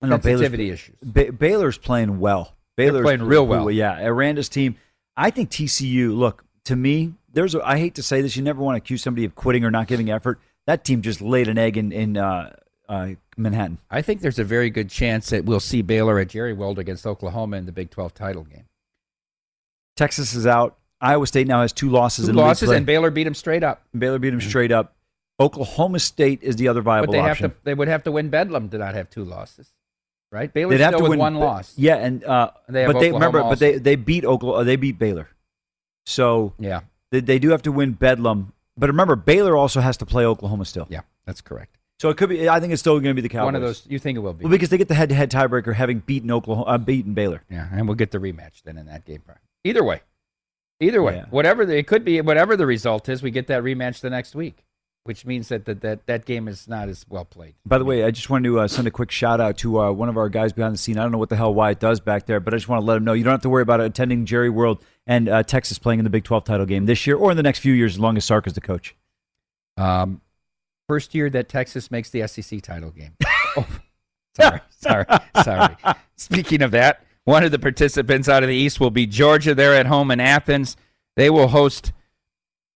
[0.03, 0.95] I don't know, Baylor's- issues.
[1.01, 2.53] Ba- Baylor's playing well.
[2.75, 3.69] Baylor's playing real well.
[3.71, 4.75] Yeah, Aranda's team.
[5.15, 6.15] I think TCU.
[6.15, 7.55] Look to me, there's.
[7.55, 8.35] A, I hate to say this.
[8.35, 10.39] You never want to accuse somebody of quitting or not giving effort.
[10.65, 12.55] That team just laid an egg in in uh,
[12.89, 13.77] uh, Manhattan.
[13.91, 17.05] I think there's a very good chance that we'll see Baylor at Jerry World against
[17.05, 18.65] Oklahoma in the Big 12 title game.
[19.95, 20.77] Texas is out.
[20.99, 22.25] Iowa State now has two losses.
[22.25, 23.83] Two in losses, and Baylor beat them straight up.
[23.97, 24.95] Baylor beat them straight up.
[25.39, 27.49] Oklahoma State is the other viable But they have option.
[27.51, 27.55] to.
[27.63, 29.73] They would have to win Bedlam to not have two losses,
[30.33, 30.51] right?
[30.51, 31.73] Baylor They'd still have to with win one loss.
[31.77, 34.65] Yeah, and uh, They have but they Oklahoma remember, but they they beat Oklahoma.
[34.65, 35.29] They beat Baylor,
[36.05, 36.81] so Yeah,
[37.11, 38.53] they, they do have to win Bedlam.
[38.77, 40.87] But remember, Baylor also has to play Oklahoma still.
[40.89, 41.77] yeah, that's correct.
[41.99, 42.49] So it could be.
[42.49, 43.45] I think it's still going to be the Cowboys.
[43.45, 43.85] One of those.
[43.87, 44.43] You think it will be?
[44.43, 47.43] Well, because they get the head-to-head tiebreaker, having beaten Oklahoma, uh, beaten Baylor.
[47.49, 49.21] Yeah, and we'll get the rematch then in that game.
[49.63, 50.01] Either way,
[50.81, 51.25] either way, Yeah.
[51.29, 54.35] whatever the, it could be, whatever the result is, we get that rematch the next
[54.35, 54.65] week,
[55.03, 57.55] which means that that that, that game is not as well played.
[57.65, 59.91] By the way, I just wanted to uh, send a quick shout out to uh,
[59.91, 60.97] one of our guys behind the scene.
[60.97, 62.85] I don't know what the hell Wyatt does back there, but I just want to
[62.85, 65.77] let him know you don't have to worry about attending Jerry World and uh, Texas
[65.77, 67.95] playing in the Big 12 title game this year or in the next few years,
[67.95, 68.95] as long as Sark is the coach.
[69.77, 70.21] Um,
[70.87, 73.15] first year that Texas makes the SEC title game.
[73.57, 73.67] oh,
[74.35, 75.05] sorry, sorry,
[75.43, 75.75] sorry.
[76.15, 79.55] Speaking of that, one of the participants out of the East will be Georgia.
[79.55, 80.77] They're at home in Athens.
[81.15, 81.91] They will host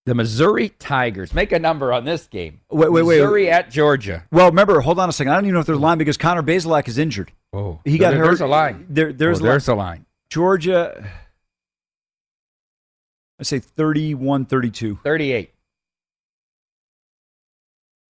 [0.08, 1.34] the Missouri Tigers.
[1.34, 2.62] Make a number on this game.
[2.72, 3.20] Wait, wait, wait.
[3.20, 4.24] Missouri at Georgia.
[4.32, 5.34] Well, remember, hold on a second.
[5.34, 7.34] I don't even know if there's a line because Connor Bazelak is injured.
[7.52, 8.26] Oh, He got there- hurt.
[8.28, 8.86] There's a line.
[8.90, 10.06] There, there's, Oh, there's a line.
[10.30, 11.10] Georgia,
[13.38, 15.00] I say 31 32.
[15.04, 15.54] 38.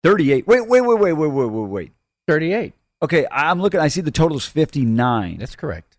[0.03, 0.47] 38.
[0.47, 1.91] Wait, wait, wait, wait, wait, wait, wait, wait.
[2.27, 2.73] 38.
[3.01, 3.79] Okay, I'm looking.
[3.79, 5.37] I see the total is 59.
[5.39, 5.97] That's correct.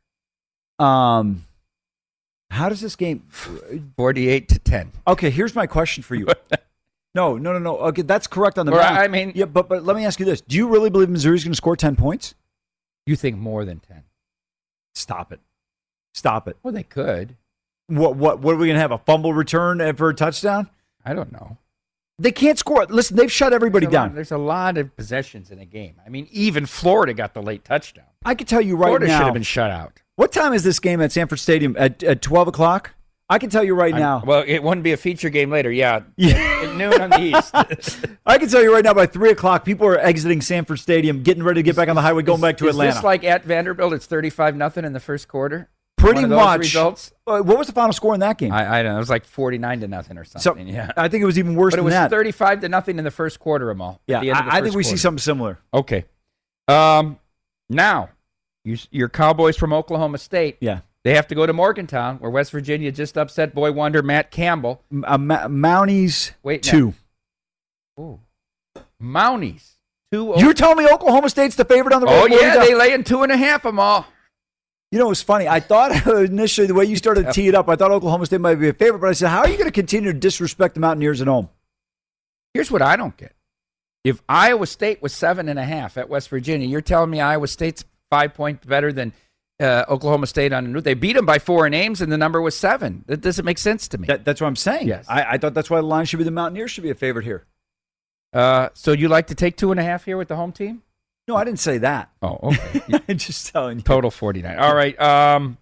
[0.78, 1.46] Um,
[2.50, 3.22] how does this game?
[3.96, 4.92] 48 to 10.
[5.06, 6.26] Okay, here's my question for you.
[7.14, 7.76] no, no, no, no.
[7.78, 8.98] Okay, that's correct on the math.
[8.98, 11.44] I mean- yeah, but but let me ask you this: Do you really believe Missouri's
[11.44, 12.34] going to score 10 points?
[13.06, 14.02] You think more than 10?
[14.94, 15.40] Stop it!
[16.14, 16.56] Stop it!
[16.62, 17.36] Well, they could.
[17.86, 20.68] What what what are we going to have a fumble return for a touchdown?
[21.04, 21.56] I don't know.
[22.18, 22.84] They can't score.
[22.86, 24.14] Listen, they've shut everybody There's a lot- down.
[24.14, 25.94] there's a lot of possessions in a game.
[26.04, 28.04] I mean, even Florida got the late touchdown.
[28.24, 29.12] I can tell you right Florida now.
[29.12, 30.02] Florida should have been shut out.
[30.20, 31.74] What time is this game at Sanford Stadium?
[31.78, 32.90] At, at 12 o'clock?
[33.30, 34.22] I can tell you right I'm- now.
[34.22, 35.70] Well, it wouldn't be a feature game later.
[35.72, 36.00] Yeah.
[36.18, 36.34] Yeah.
[36.62, 37.54] At noon on the East.
[38.26, 41.42] I can tell you right now by 3 o'clock, people are exiting Sanford Stadium, getting
[41.42, 42.92] ready to get back on the highway, going back to Is Atlanta.
[42.96, 43.94] this like at Vanderbilt?
[43.94, 45.70] It's 35 nothing in the first quarter?
[45.96, 46.58] Pretty One of those much.
[46.58, 47.12] results?
[47.26, 48.52] Uh, what was the final score in that game?
[48.52, 48.96] I, I don't know.
[48.96, 50.68] It was like 49 to nothing or So, something.
[50.68, 50.90] yeah.
[50.98, 52.10] I think it was even worse But it was that.
[52.10, 54.02] 35 to nothing in the first quarter, Amal.
[54.06, 55.58] yeah, At the end of the I, I think we see something similar.
[55.72, 56.04] Okay.
[56.68, 57.18] Um,
[57.70, 58.10] now,
[58.64, 60.58] you, your Cowboys from Oklahoma State.
[60.60, 60.80] Yeah.
[61.02, 64.82] They have to go to Morgantown, where West Virginia just upset boy wonder Matt Campbell.
[65.04, 66.70] Uh, Ma- Mounties, Wait, no.
[66.70, 66.94] two.
[67.98, 68.20] Ooh.
[69.02, 69.76] Mounties.
[70.12, 70.34] Two.
[70.36, 72.24] You're telling me Oklahoma State's the favorite on the road?
[72.24, 72.58] oh, do we yeah.
[72.58, 74.06] They lay in two and a half Amal.
[74.92, 75.46] You know, it's funny.
[75.46, 78.40] I thought initially the way you started to tee it up, I thought Oklahoma State
[78.40, 80.74] might be a favorite, but I said, how are you going to continue to disrespect
[80.74, 81.48] the Mountaineers at home?
[82.52, 83.34] Here's what I don't get.
[84.02, 87.46] If Iowa State was seven and a half at West Virginia, you're telling me Iowa
[87.46, 89.12] State's five point better than
[89.60, 90.80] uh, Oklahoma State on a new.
[90.80, 93.04] They beat them by four names, and the number was seven.
[93.06, 94.06] That doesn't make sense to me.
[94.06, 94.88] That, that's what I'm saying.
[94.88, 95.06] Yes.
[95.08, 97.24] I, I thought that's why the line should be the Mountaineers should be a favorite
[97.24, 97.46] here.
[98.32, 100.82] Uh, so you like to take two and a half here with the home team?
[101.28, 102.10] No, I didn't say that.
[102.22, 102.82] Oh, okay.
[103.08, 103.82] I'm just telling you.
[103.84, 104.58] Total 49.
[104.58, 105.00] All right.
[105.00, 105.58] Um,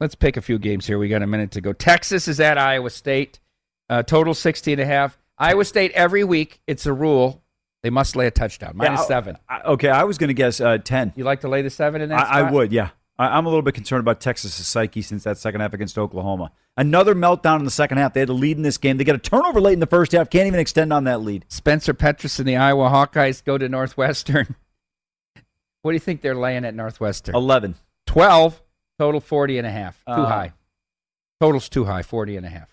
[0.00, 0.98] let's pick a few games here.
[0.98, 1.72] We got a minute to go.
[1.72, 3.38] Texas is at Iowa State.
[3.88, 5.18] Uh, total 60 and a half.
[5.36, 7.43] Iowa State every week, it's a rule.
[7.84, 8.72] They must lay a touchdown.
[8.76, 9.36] Minus Yeah, seven.
[9.46, 11.12] I- okay, I was going to guess uh, 10.
[11.16, 12.88] You like to lay the seven in that I, I would, yeah.
[13.18, 16.50] I, I'm a little bit concerned about Texas' psyche since that second half against Oklahoma.
[16.78, 18.14] Another meltdown in the second half.
[18.14, 18.96] They had a lead in this game.
[18.96, 20.30] They get a turnover late in the first half.
[20.30, 21.44] Can't even extend on that lead.
[21.48, 24.56] Spencer Petras and the Iowa Hawkeyes go to Northwestern.
[25.82, 27.34] What do you think they're laying at Northwestern?
[27.34, 27.74] 11.
[28.06, 28.62] 12.
[28.98, 29.96] Total 40 and a half.
[30.06, 30.52] Too Uh, high.
[31.44, 32.68] Total's too high, 40 and a half.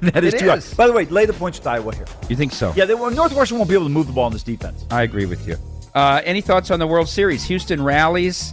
[0.00, 0.70] that is It too is.
[0.72, 0.76] high.
[0.76, 2.06] By the way, lay the points with Iowa here.
[2.28, 2.72] You think so?
[2.74, 4.84] Yeah, they, well, Northwestern won't be able to move the ball in this defense.
[4.90, 5.56] I agree with you.
[5.94, 7.44] Uh, any thoughts on the World Series?
[7.44, 8.52] Houston rallies.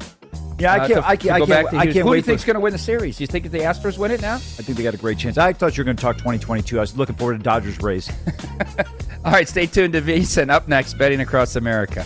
[0.60, 0.90] Yeah, I uh, can't.
[0.90, 1.32] to- I can't.
[1.32, 3.20] I can't, I can't Who do you think's going to win the series?
[3.20, 4.36] You think the Astros win it now?
[4.36, 5.38] I think they got a great chance.
[5.38, 6.78] I thought you were going to talk 2022.
[6.78, 8.12] I was looking forward to Dodgers Rays.
[9.26, 10.50] All right, stay tuned to VSiN.
[10.50, 12.06] Up next, betting across America.